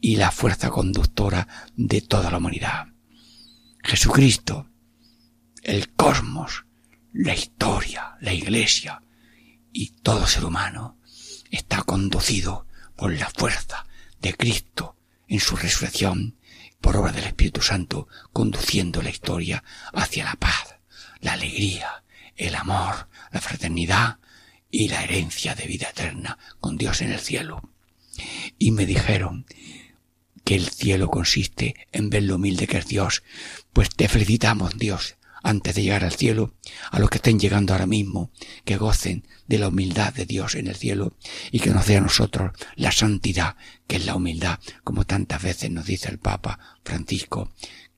[0.01, 2.89] y la fuerza conductora de toda la humanidad.
[3.85, 4.69] Jesucristo,
[5.63, 6.65] el cosmos,
[7.13, 9.01] la historia, la iglesia,
[9.75, 10.97] y todo ser humano
[11.51, 12.67] está conducido
[12.97, 13.87] por la fuerza
[14.23, 14.97] de Cristo
[15.29, 16.39] en su resurrección
[16.81, 20.77] por obra del Espíritu Santo, conduciendo la historia hacia la paz,
[21.21, 22.05] la alegría,
[22.37, 24.19] el amor, la fraternidad
[24.71, 27.69] y la herencia de vida eterna con Dios en el cielo.
[28.59, 29.47] Y me dijeron
[30.45, 33.25] que el cielo consiste en ver lo humilde que es Dios,
[33.73, 36.55] pues te felicitamos Dios antes de llegar al cielo,
[36.91, 38.33] a los que estén llegando ahora mismo,
[38.65, 41.17] que gocen de la humildad de Dios en el cielo
[41.53, 45.71] y que nos dé a nosotros la santidad, que es la humildad, como tantas veces
[45.71, 47.53] nos dice el Papa Francisco,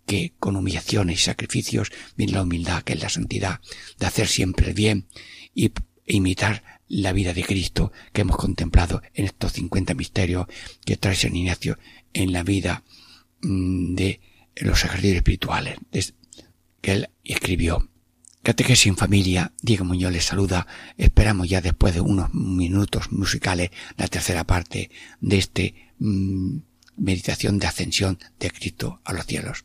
[0.06, 3.60] que con humillaciones y sacrificios viene la humildad, que es la santidad,
[3.98, 5.06] de hacer siempre el bien
[5.54, 5.70] y
[6.04, 10.46] imitar la vida de Cristo que hemos contemplado en estos cincuenta misterios
[10.84, 11.78] que trae San Ignacio
[12.12, 12.82] en la vida
[13.42, 14.20] mm, de
[14.56, 15.78] los ejercicios espirituales
[16.92, 17.88] él escribió
[18.46, 20.68] Catequesis en familia, Diego Muñoz les saluda.
[20.96, 24.88] Esperamos ya después de unos minutos musicales la tercera parte
[25.20, 26.58] de este mm,
[26.96, 29.64] meditación de ascensión de Cristo a los cielos.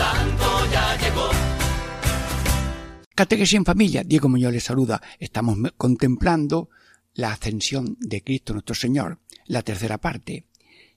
[0.00, 1.28] Santo ya llegó.
[3.14, 5.02] Catequesis en familia, Diego Muñoz les saluda.
[5.18, 6.70] Estamos contemplando
[7.12, 10.46] la ascensión de Cristo nuestro Señor, la tercera parte.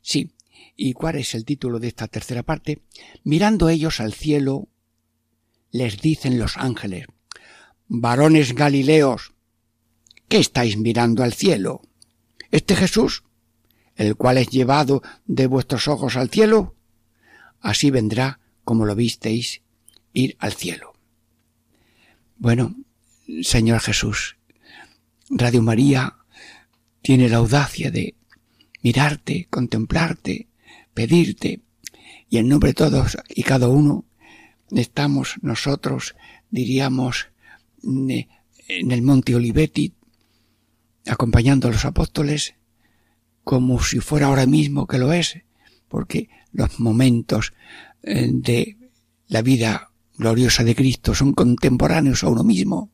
[0.01, 0.31] Sí,
[0.77, 2.83] ¿y cuál es el título de esta tercera parte?
[3.25, 4.69] Mirando ellos al cielo,
[5.69, 7.07] les dicen los ángeles,
[7.89, 9.33] varones galileos,
[10.29, 11.81] ¿qué estáis mirando al cielo?
[12.51, 13.25] ¿Este Jesús,
[13.97, 16.77] el cual es llevado de vuestros ojos al cielo?
[17.59, 19.61] Así vendrá como lo visteis
[20.13, 20.93] ir al cielo.
[22.37, 22.75] Bueno,
[23.41, 24.37] Señor Jesús,
[25.29, 26.17] Radio María
[27.01, 28.15] tiene la audacia de
[28.81, 30.47] mirarte, contemplarte,
[30.93, 31.61] pedirte,
[32.29, 34.05] y en nombre de todos y cada uno
[34.71, 36.15] estamos nosotros,
[36.49, 37.27] diríamos,
[37.83, 39.93] en el monte Olivetti,
[41.05, 42.55] acompañando a los apóstoles,
[43.43, 45.39] como si fuera ahora mismo que lo es,
[45.87, 47.53] porque los momentos
[48.03, 48.77] de
[49.27, 52.91] la vida gloriosa de Cristo son contemporáneos a uno mismo.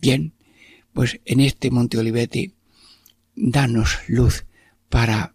[0.00, 0.34] Bien,
[0.92, 2.54] pues en este Monte Olivetti,
[3.34, 4.46] danos luz
[4.88, 5.34] para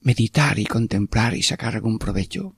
[0.00, 2.54] meditar y contemplar y sacar algún provecho.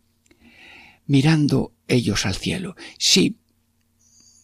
[1.07, 2.75] Mirando ellos al cielo.
[2.99, 3.39] Sí,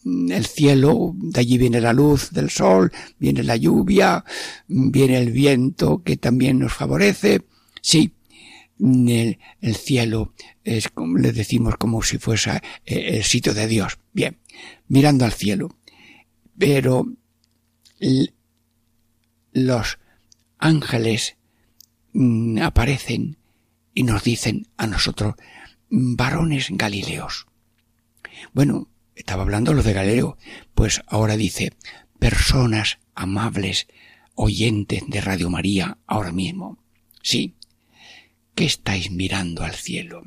[0.05, 4.23] el cielo, de allí viene la luz del sol, viene la lluvia,
[4.67, 7.41] viene el viento que también nos favorece.
[7.81, 8.14] Sí,
[8.79, 13.99] el, el cielo es como le decimos como si fuese eh, el sitio de Dios.
[14.13, 14.39] Bien,
[14.87, 15.77] mirando al cielo.
[16.57, 17.05] Pero
[19.53, 19.99] los
[20.57, 21.37] ángeles
[22.13, 23.37] mm, aparecen
[23.93, 25.35] y nos dicen a nosotros,
[25.89, 27.47] varones galileos.
[28.53, 30.37] Bueno, estaba hablando los de Galileo,
[30.73, 31.71] pues ahora dice,
[32.19, 33.87] personas amables,
[34.35, 36.77] oyentes de Radio María ahora mismo.
[37.21, 37.55] Sí,
[38.55, 40.23] ¿qué estáis mirando al cielo?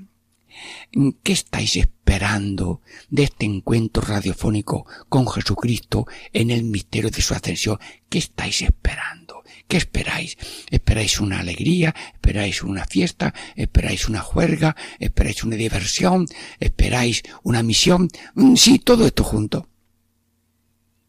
[1.23, 7.79] ¿Qué estáis esperando de este encuentro radiofónico con Jesucristo en el misterio de su ascensión?
[8.09, 9.43] ¿Qué estáis esperando?
[9.69, 10.37] ¿Qué esperáis?
[10.71, 11.95] ¿Esperáis una alegría?
[12.15, 13.35] ¿Esperáis una fiesta?
[13.55, 14.75] ¿Esperáis una juerga?
[14.99, 16.27] ¿Esperáis una diversión?
[16.59, 18.09] ¿Esperáis una misión?
[18.35, 19.69] Mm, Sí, todo esto junto.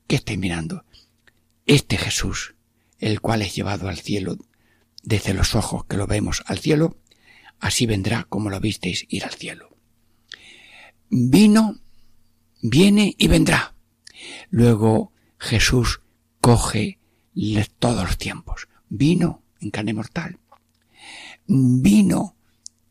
[0.07, 0.85] ¿Qué estáis mirando?
[1.65, 2.55] Este Jesús,
[2.99, 4.37] el cual es llevado al cielo
[5.03, 6.97] desde los ojos que lo vemos al cielo,
[7.59, 9.77] así vendrá como lo visteis ir al cielo.
[11.09, 11.79] Vino,
[12.61, 13.73] viene y vendrá.
[14.49, 16.01] Luego Jesús
[16.41, 16.99] coge
[17.79, 18.67] todos los tiempos.
[18.89, 20.37] Vino en carne mortal.
[21.47, 22.35] Vino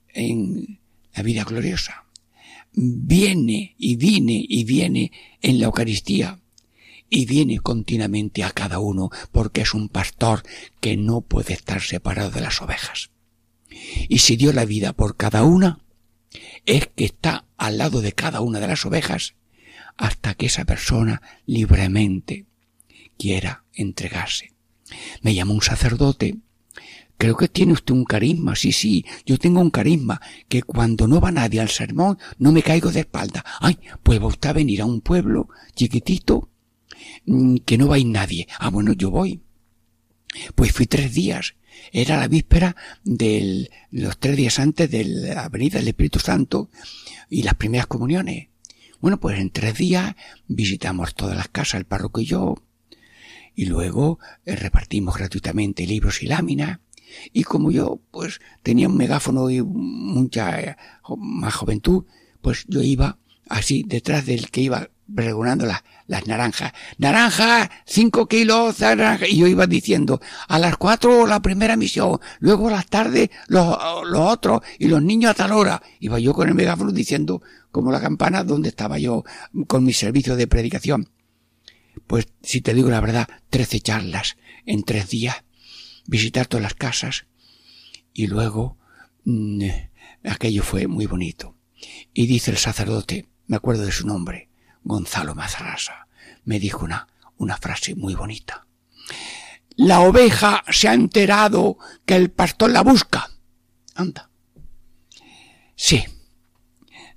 [0.08, 0.80] en
[1.14, 2.04] la vida gloriosa.
[2.72, 6.40] Viene y viene y viene en la Eucaristía.
[7.10, 10.42] Y viene continuamente a cada uno porque es un pastor
[10.80, 13.10] que no puede estar separado de las ovejas
[14.08, 15.80] y si dio la vida por cada una,
[16.66, 19.34] es que está al lado de cada una de las ovejas
[19.96, 22.46] hasta que esa persona libremente
[23.18, 24.54] quiera entregarse.
[25.22, 26.38] Me llama un sacerdote.
[27.16, 28.54] Creo que tiene usted un carisma.
[28.54, 32.62] Sí, sí, yo tengo un carisma que cuando no va nadie al sermón no me
[32.62, 33.44] caigo de espalda.
[33.60, 36.48] Ay, pues va usted a venir a un pueblo chiquitito
[37.26, 38.46] mm, que no va a ir nadie.
[38.60, 39.42] Ah, bueno, yo voy.
[40.54, 41.54] Pues fui tres días.
[41.92, 46.70] Era la víspera de los tres días antes de la venida del Espíritu Santo
[47.30, 48.48] y las primeras comuniones.
[49.00, 50.16] Bueno, pues en tres días
[50.48, 52.56] visitamos todas las casas, el párroco y yo,
[53.54, 56.78] Y luego eh, repartimos gratuitamente libros y láminas.
[57.32, 60.76] Y como yo, pues, tenía un megáfono y mucha eh,
[61.16, 62.04] más juventud,
[62.40, 63.18] pues yo iba
[63.48, 66.72] así detrás del que iba pregonando las, las naranjas.
[66.98, 69.26] Naranja, cinco kilos, naranja.
[69.26, 73.76] Y yo iba diciendo, a las cuatro la primera misión, luego a las tardes los,
[74.06, 75.82] los otros, y los niños a tal hora.
[76.00, 79.24] Iba yo con el megáfono diciendo, como la campana, donde estaba yo
[79.66, 81.10] con mi servicio de predicación.
[82.06, 85.44] Pues, si te digo la verdad, trece charlas en tres días,
[86.06, 87.26] visitar todas las casas,
[88.12, 88.78] y luego,
[89.24, 89.68] mmm,
[90.24, 91.56] aquello fue muy bonito.
[92.12, 94.47] Y dice el sacerdote, me acuerdo de su nombre,
[94.88, 96.08] Gonzalo Mazarrasa,
[96.46, 98.66] me dijo una, una frase muy bonita.
[99.76, 101.76] La oveja se ha enterado
[102.06, 103.30] que el pastor la busca.
[103.94, 104.30] Anda.
[105.76, 106.04] Sí.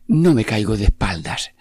[0.05, 1.51] No me caigo de espaldas.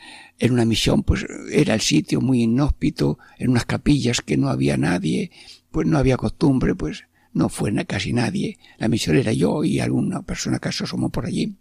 [0.40, 4.76] En una misión, pues era el sitio muy inhóspito, en unas capillas que no había
[4.76, 5.30] nadie,
[5.70, 8.58] pues no había costumbre, pues no fue casi nadie.
[8.78, 11.54] La misión era yo y alguna persona que asomó por allí.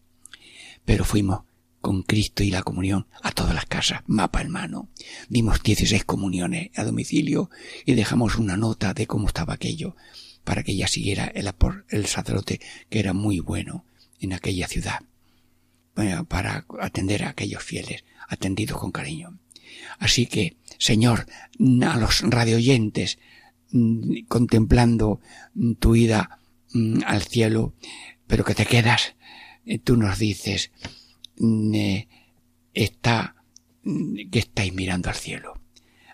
[0.86, 1.42] Pero fuimos
[1.82, 4.90] con Cristo y la comunión a todas las casas, mapa en mano.
[5.30, 7.50] Dimos 16 comuniones a domicilio
[7.86, 9.96] y dejamos una nota de cómo estaba aquello
[10.44, 11.52] para que ella siguiera el,
[11.90, 12.60] el sacerdote
[12.90, 13.86] que era muy bueno
[14.20, 15.00] en aquella ciudad
[16.28, 19.38] para atender a aquellos fieles, atendidos con cariño.
[19.98, 21.26] Así que, Señor,
[21.86, 23.20] a los radioyentes,
[23.72, 25.20] mm, contemplando
[25.80, 26.40] tu ida
[26.74, 27.74] mm, al cielo,
[28.28, 29.16] pero que te quedas,
[29.66, 30.72] eh, tú nos dices,
[32.74, 33.36] está,
[33.84, 35.54] que estáis mirando al cielo.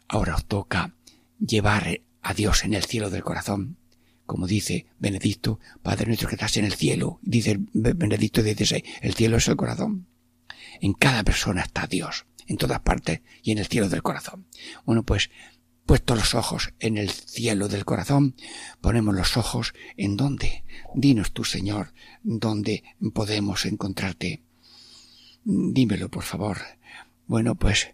[0.07, 0.95] Ahora os toca
[1.39, 3.77] llevar a Dios en el cielo del corazón.
[4.25, 9.37] Como dice Benedicto, Padre nuestro que estás en el cielo, dice Benedicto XVI, el cielo
[9.37, 10.07] es el corazón.
[10.81, 14.47] En cada persona está Dios, en todas partes y en el cielo del corazón.
[14.85, 15.29] Bueno, pues,
[15.85, 18.35] puestos los ojos en el cielo del corazón,
[18.81, 20.63] ponemos los ojos en dónde.
[20.95, 24.41] Dinos tú, Señor, dónde podemos encontrarte.
[25.45, 26.57] Dímelo, por favor.
[27.27, 27.89] Bueno, pues,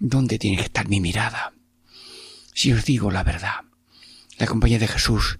[0.00, 1.52] ¿dónde tiene que estar mi mirada?
[2.52, 3.60] Si os digo la verdad,
[4.38, 5.38] la compañía de Jesús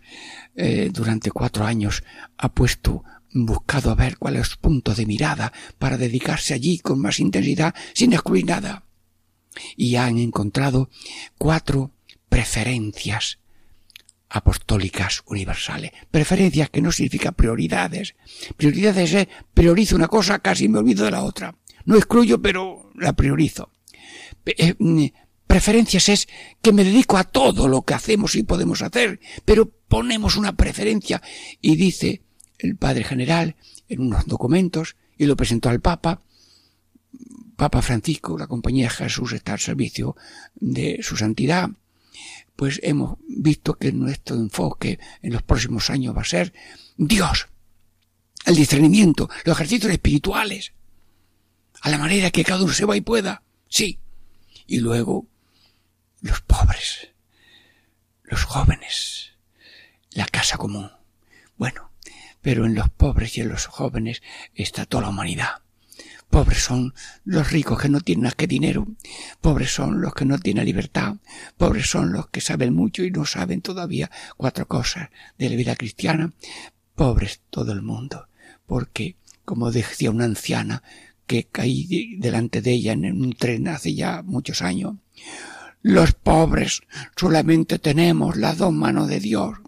[0.55, 2.05] eh, durante cuatro años
[2.39, 7.19] ha puesto, buscado a ver cuál es punto de mirada para dedicarse allí con más
[7.19, 8.85] intensidad sin excluir nada.
[9.77, 10.89] Y han encontrado
[11.37, 11.91] cuatro
[12.29, 13.40] preferencias
[14.31, 15.91] apostólicas universales.
[16.11, 18.15] Preferencias que no significa prioridades.
[18.57, 21.57] Prioridades es priorizo una cosa, casi me olvido de la otra.
[21.85, 23.71] No excluyo, pero la priorizo.
[24.47, 25.07] Eh, mm,
[25.47, 26.29] preferencias es
[26.63, 31.21] que me dedico a todo lo que hacemos y podemos hacer, pero ponemos una preferencia
[31.61, 32.23] y dice
[32.59, 33.57] el Padre General
[33.89, 36.23] en unos documentos y lo presentó al Papa.
[37.57, 40.17] Papa Francisco, la compañía de Jesús está al servicio
[40.55, 41.71] de su santidad
[42.61, 46.53] pues hemos visto que nuestro enfoque en los próximos años va a ser
[46.99, 47.49] Dios,
[48.45, 50.75] el discernimiento, los ejercicios espirituales,
[51.81, 53.99] a la manera que cada uno se va y pueda, sí.
[54.67, 55.27] Y luego
[56.21, 57.09] los pobres,
[58.25, 59.31] los jóvenes,
[60.11, 60.93] la casa común.
[61.57, 61.93] Bueno,
[62.43, 64.21] pero en los pobres y en los jóvenes
[64.53, 65.63] está toda la humanidad.
[66.31, 68.87] Pobres son los ricos que no tienen más que dinero.
[69.41, 71.17] Pobres son los que no tienen libertad.
[71.57, 75.75] Pobres son los que saben mucho y no saben todavía cuatro cosas de la vida
[75.75, 76.33] cristiana.
[76.95, 78.29] Pobres todo el mundo.
[78.67, 80.85] Porque, como decía una anciana
[81.27, 84.95] que caí delante de ella en un tren hace ya muchos años,
[85.83, 86.83] los pobres
[87.17, 89.59] solamente tenemos las dos manos de Dios.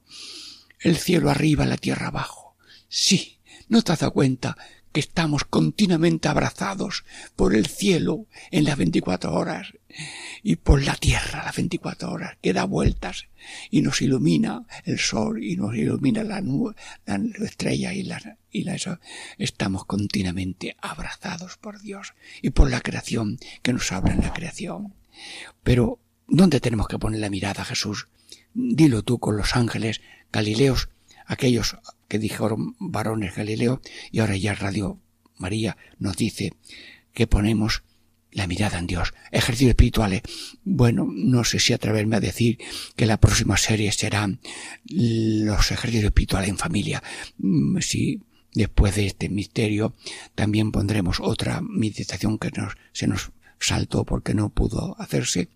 [0.79, 2.55] El cielo arriba, la tierra abajo.
[2.89, 3.39] Sí,
[3.69, 4.57] ¿no te has dado cuenta
[4.93, 9.73] que estamos continuamente abrazados por el cielo en las 24 horas
[10.43, 13.27] y por la tierra las 24 horas, que da vueltas
[13.71, 16.75] y nos ilumina el sol y nos ilumina la nube,
[17.07, 18.77] la estrella y la, y la.
[19.39, 24.95] Estamos continuamente abrazados por Dios y por la creación que nos habla en la creación.
[25.63, 28.09] Pero, ¿dónde tenemos que poner la mirada, Jesús?
[28.55, 30.01] Dilo tú con los ángeles
[30.33, 30.89] Galileos,
[31.27, 31.77] aquellos
[32.13, 35.01] que dijeron varones Galileo y ahora ya Radio
[35.39, 36.53] María nos dice
[37.15, 37.85] que ponemos
[38.33, 39.15] la mirada en Dios.
[39.31, 40.21] Ejercicios espirituales.
[40.63, 42.59] Bueno, no sé si atreverme a decir
[42.97, 44.41] que la próxima serie serán
[44.85, 47.03] los ejercicios espirituales en familia.
[47.39, 48.21] Mm, si
[48.53, 49.95] después de este misterio
[50.35, 55.49] también pondremos otra meditación que nos, se nos saltó porque no pudo hacerse,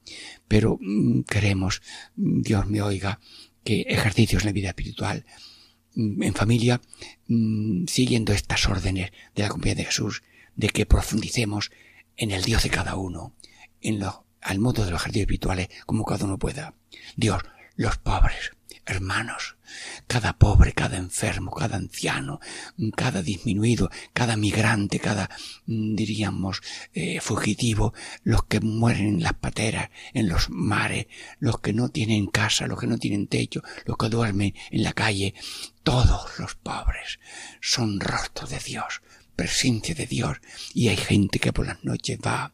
[0.48, 1.82] pero mm, queremos,
[2.14, 3.20] Dios me oiga,
[3.62, 5.55] que ejercicios en la vida espiritual Mm,
[5.96, 6.80] en familia,
[7.28, 10.22] mm, siguiendo estas órdenes de la compañía de Jesús,
[10.54, 11.70] de que profundicemos
[12.16, 13.32] en el Dios de cada uno,
[13.80, 16.74] en lo, al modo de los ejercicios espirituales, como cada uno pueda.
[17.16, 17.42] Dios,
[17.76, 18.52] los pobres,
[18.86, 19.56] hermanos,
[20.06, 22.40] cada pobre, cada enfermo, cada anciano,
[22.96, 25.28] cada disminuido, cada migrante, cada,
[25.66, 26.62] mm, diríamos,
[26.94, 31.06] eh, fugitivo, los que mueren en las pateras, en los mares,
[31.40, 34.92] los que no tienen casa, los que no tienen techo, los que duermen en la
[34.92, 35.34] calle,
[35.82, 37.18] todos los pobres
[37.60, 39.02] son rostros de Dios,
[39.34, 40.38] presencia de Dios,
[40.72, 42.52] y hay gente que por las noches va.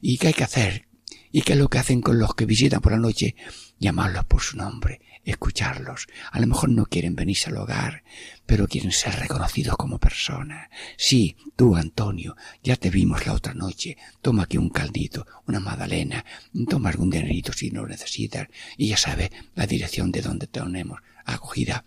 [0.00, 0.88] ¿Y qué hay que hacer?
[1.30, 3.36] ¿Y qué es lo que hacen con los que visitan por la noche?
[3.78, 6.06] Llamarlos por su nombre, escucharlos.
[6.32, 8.02] A lo mejor no quieren venirse al hogar,
[8.46, 10.68] pero quieren ser reconocidos como personas.
[10.96, 13.96] Sí, tú, Antonio, ya te vimos la otra noche.
[14.20, 16.24] Toma aquí un caldito, una magdalena,
[16.68, 21.00] toma algún dinerito si no lo necesitas, y ya sabes la dirección de donde tenemos
[21.24, 21.84] acogida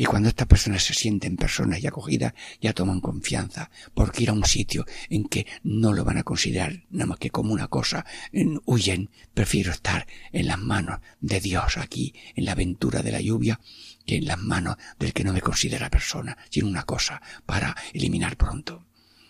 [0.00, 4.32] y cuando estas personas se sienten personas y acogidas, ya toman confianza, porque ir a
[4.32, 8.06] un sitio en que no lo van a considerar nada más que como una cosa,
[8.64, 13.60] huyen, prefiero estar en las manos de Dios aquí, en la aventura de la lluvia,
[14.06, 18.38] que en las manos del que no me considera persona, sino una cosa para eliminar
[18.38, 18.86] pronto.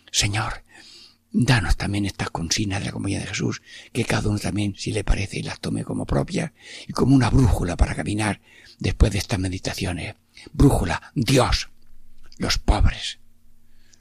[0.09, 0.63] Señor,
[1.33, 3.61] danos también estas consignas de la comunidad de Jesús,
[3.91, 6.53] que cada uno también, si le parece, las tome como propias
[6.87, 8.39] y como una brújula para caminar
[8.79, 10.15] después de estas meditaciones
[10.51, 11.69] brújula, Dios,
[12.37, 13.19] los pobres,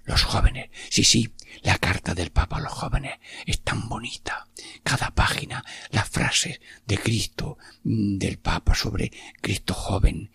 [0.05, 0.71] los jóvenes.
[0.91, 4.47] Sí, sí, la carta del Papa a los jóvenes es tan bonita.
[4.83, 10.31] Cada página, las frases de Cristo, mm, del Papa sobre Cristo joven,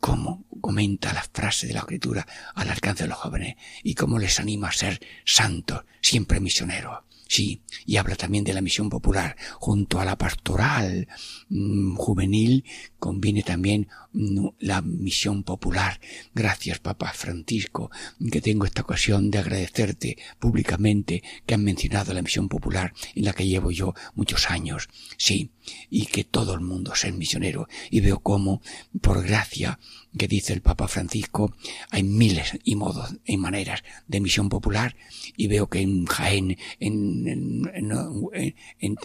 [0.00, 4.40] cómo comenta las frases de la escritura al alcance de los jóvenes y cómo les
[4.40, 7.04] anima a ser santos, siempre misioneros.
[7.32, 9.38] Sí, y habla también de la misión popular.
[9.58, 11.08] Junto a la pastoral
[11.48, 12.62] mm, juvenil
[12.98, 15.98] conviene también mm, la misión popular.
[16.34, 17.90] Gracias, Papa Francisco,
[18.30, 23.32] que tengo esta ocasión de agradecerte públicamente que han mencionado la misión popular en la
[23.32, 24.90] que llevo yo muchos años.
[25.16, 25.52] Sí,
[25.88, 27.66] y que todo el mundo sea misionero.
[27.90, 28.60] Y veo cómo,
[29.00, 29.78] por gracia
[30.16, 31.54] que dice el Papa Francisco,
[31.90, 34.96] hay miles y modos y maneras de misión popular
[35.36, 38.96] y veo que en Jaén, en, en, en,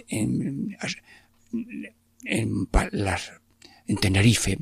[2.24, 2.68] en,
[3.88, 4.58] en Tenerife,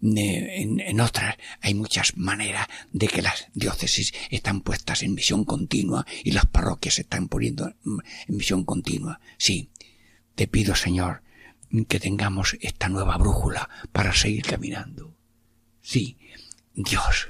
[0.00, 6.32] en, otras hay muchas maneras de que las diócesis están puestas en misión continua y
[6.32, 9.20] las parroquias se están poniendo en misión continua.
[9.38, 9.70] Sí,
[10.34, 11.22] te pido, Señor,
[11.88, 15.16] que tengamos esta nueva brújula para seguir caminando.
[15.82, 16.16] Sí,
[16.74, 17.28] Dios,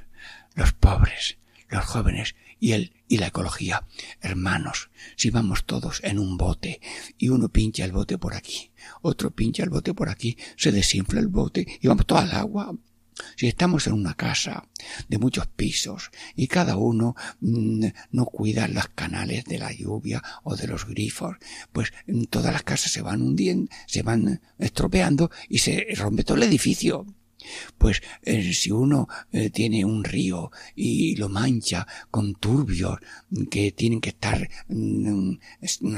[0.55, 3.86] los pobres, los jóvenes y el y la ecología.
[4.20, 6.80] Hermanos, si vamos todos en un bote
[7.16, 11.20] y uno pincha el bote por aquí, otro pincha el bote por aquí, se desinfla
[11.20, 12.74] el bote y vamos todo al agua,
[13.36, 14.68] si estamos en una casa
[15.09, 20.56] de muchos pisos y cada uno mm, no cuida los canales de la lluvia o
[20.56, 21.36] de los grifos,
[21.72, 26.36] pues mm, todas las casas se van hundiendo, se van estropeando y se rompe todo
[26.36, 27.06] el edificio.
[27.76, 32.99] Pues eh, si uno eh, tiene un río y lo mancha con turbios
[33.51, 35.34] que tienen que estar mm,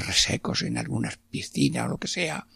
[0.07, 2.47] resecos en algunas piscinas o lo que sea,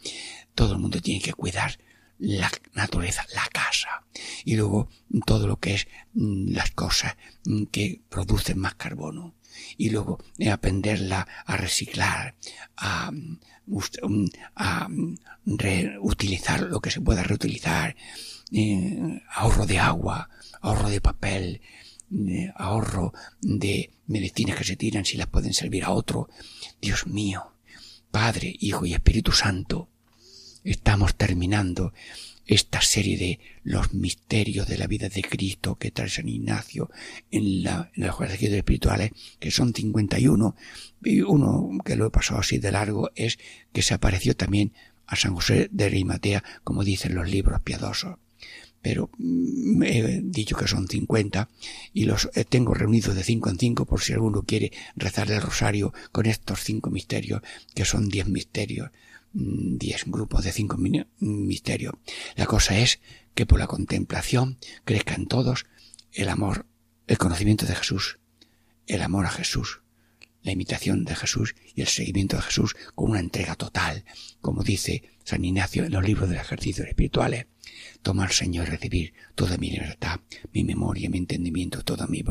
[0.55, 1.79] todo el mundo tiene que cuidar
[2.19, 4.05] la naturaleza, la casa,
[4.45, 4.89] y luego
[5.27, 9.35] todo lo que es mm, las cosas mm, que producen más carbono,
[9.77, 12.35] y luego eh, aprenderla a reciclar,
[12.77, 13.39] a, mm,
[14.57, 14.89] a
[15.47, 17.97] reutilizar lo que se pueda reutilizar,
[18.53, 20.29] eh, ahorro de agua,
[20.61, 21.61] ahorro de papel,
[22.13, 26.29] eh, ahorro de medicinas que se tiran si las pueden servir a otro.
[26.81, 27.53] Dios mío,
[28.11, 29.89] Padre, Hijo y Espíritu Santo,
[30.63, 31.93] estamos terminando
[32.47, 36.91] esta serie de los misterios de la vida de Cristo que trae San Ignacio
[37.31, 40.55] en, la, en espirituales, que son 51,
[41.03, 43.39] y uno que lo he pasado así de largo es
[43.73, 44.73] que se apareció también
[45.07, 48.17] a San José de Rimatea, como dicen los libros piadosos.
[48.85, 51.49] Pero mm, he dicho que son 50
[51.93, 55.43] y los eh, tengo reunidos de cinco en cinco por si alguno quiere rezar el
[55.43, 57.43] rosario con estos cinco misterios,
[57.75, 58.91] que son diez misterios
[59.35, 60.79] Mm, diez grupos de cinco
[61.19, 61.95] misterios.
[62.37, 63.01] La cosa es
[63.35, 65.67] que por la contemplación crezca en todos
[66.13, 66.67] el amor,
[67.09, 68.21] el conocimiento de Jesús,
[68.87, 69.81] el amor a Jesús,
[70.43, 74.05] la imitación de Jesús y el seguimiento de Jesús con una entrega total,
[74.41, 77.47] como dice San Ignacio en los libros de ejercicios espirituales.
[78.03, 80.21] Tomar, Señor, recibir toda mi libertad,
[80.53, 82.23] mi memoria, mi entendimiento, toda mi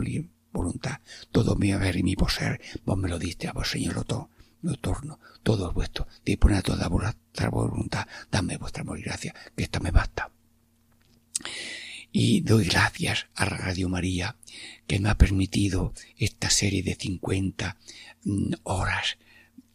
[0.51, 0.99] voluntad,
[1.31, 4.29] todo mi haber y mi poseer, vos me lo diste a vos, Señor, lo, to
[4.61, 9.35] lo torno, todo es vuestro, disponed a toda vuestra voluntad, dame vuestra amor y gracia,
[9.55, 10.31] que esta me basta.
[12.11, 14.37] Y doy gracias a Radio María,
[14.87, 17.75] que me ha permitido esta serie de 50
[18.23, 19.17] mm, horas,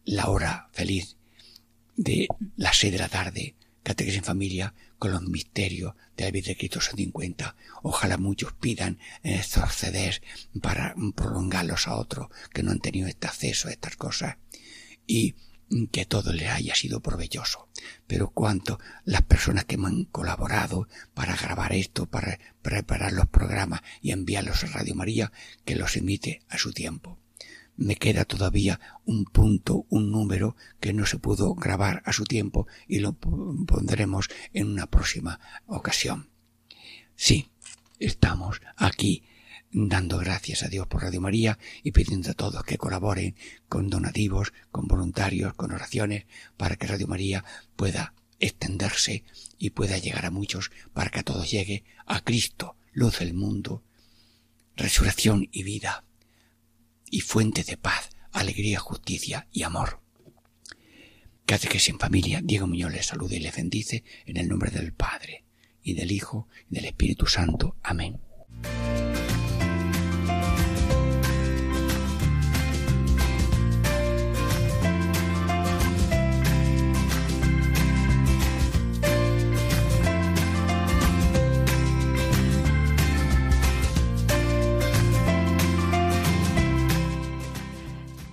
[0.04, 1.16] la hora feliz
[1.96, 6.48] de las seis de la tarde, catequesis en familia, con los misterios de la vida
[6.48, 7.56] de Cristo 50.
[7.82, 10.20] Ojalá muchos pidan estos CDs
[10.60, 14.36] para prolongarlos a otros que no han tenido este acceso a estas cosas
[15.06, 15.36] y
[15.92, 17.68] que todo les haya sido provechoso.
[18.06, 23.82] Pero cuánto las personas que me han colaborado para grabar esto, para preparar los programas
[24.00, 25.32] y enviarlos a Radio María,
[25.64, 27.18] que los emite a su tiempo
[27.78, 32.66] me queda todavía un punto, un número que no se pudo grabar a su tiempo
[32.88, 36.28] y lo pondremos en una próxima ocasión.
[37.14, 37.50] Sí,
[38.00, 39.22] estamos aquí
[39.70, 43.36] dando gracias a Dios por Radio María y pidiendo a todos que colaboren
[43.68, 46.26] con donativos, con voluntarios, con oraciones,
[46.56, 47.44] para que Radio María
[47.76, 49.22] pueda extenderse
[49.56, 53.84] y pueda llegar a muchos, para que a todos llegue a Cristo, luz del mundo,
[54.74, 56.04] resurrección y vida
[57.10, 60.00] y fuente de paz, alegría, justicia y amor.
[61.46, 65.44] Catequesis en familia, Diego Muñoz les saluda y les bendice en el nombre del Padre,
[65.82, 67.76] y del Hijo, y del Espíritu Santo.
[67.82, 68.20] Amén.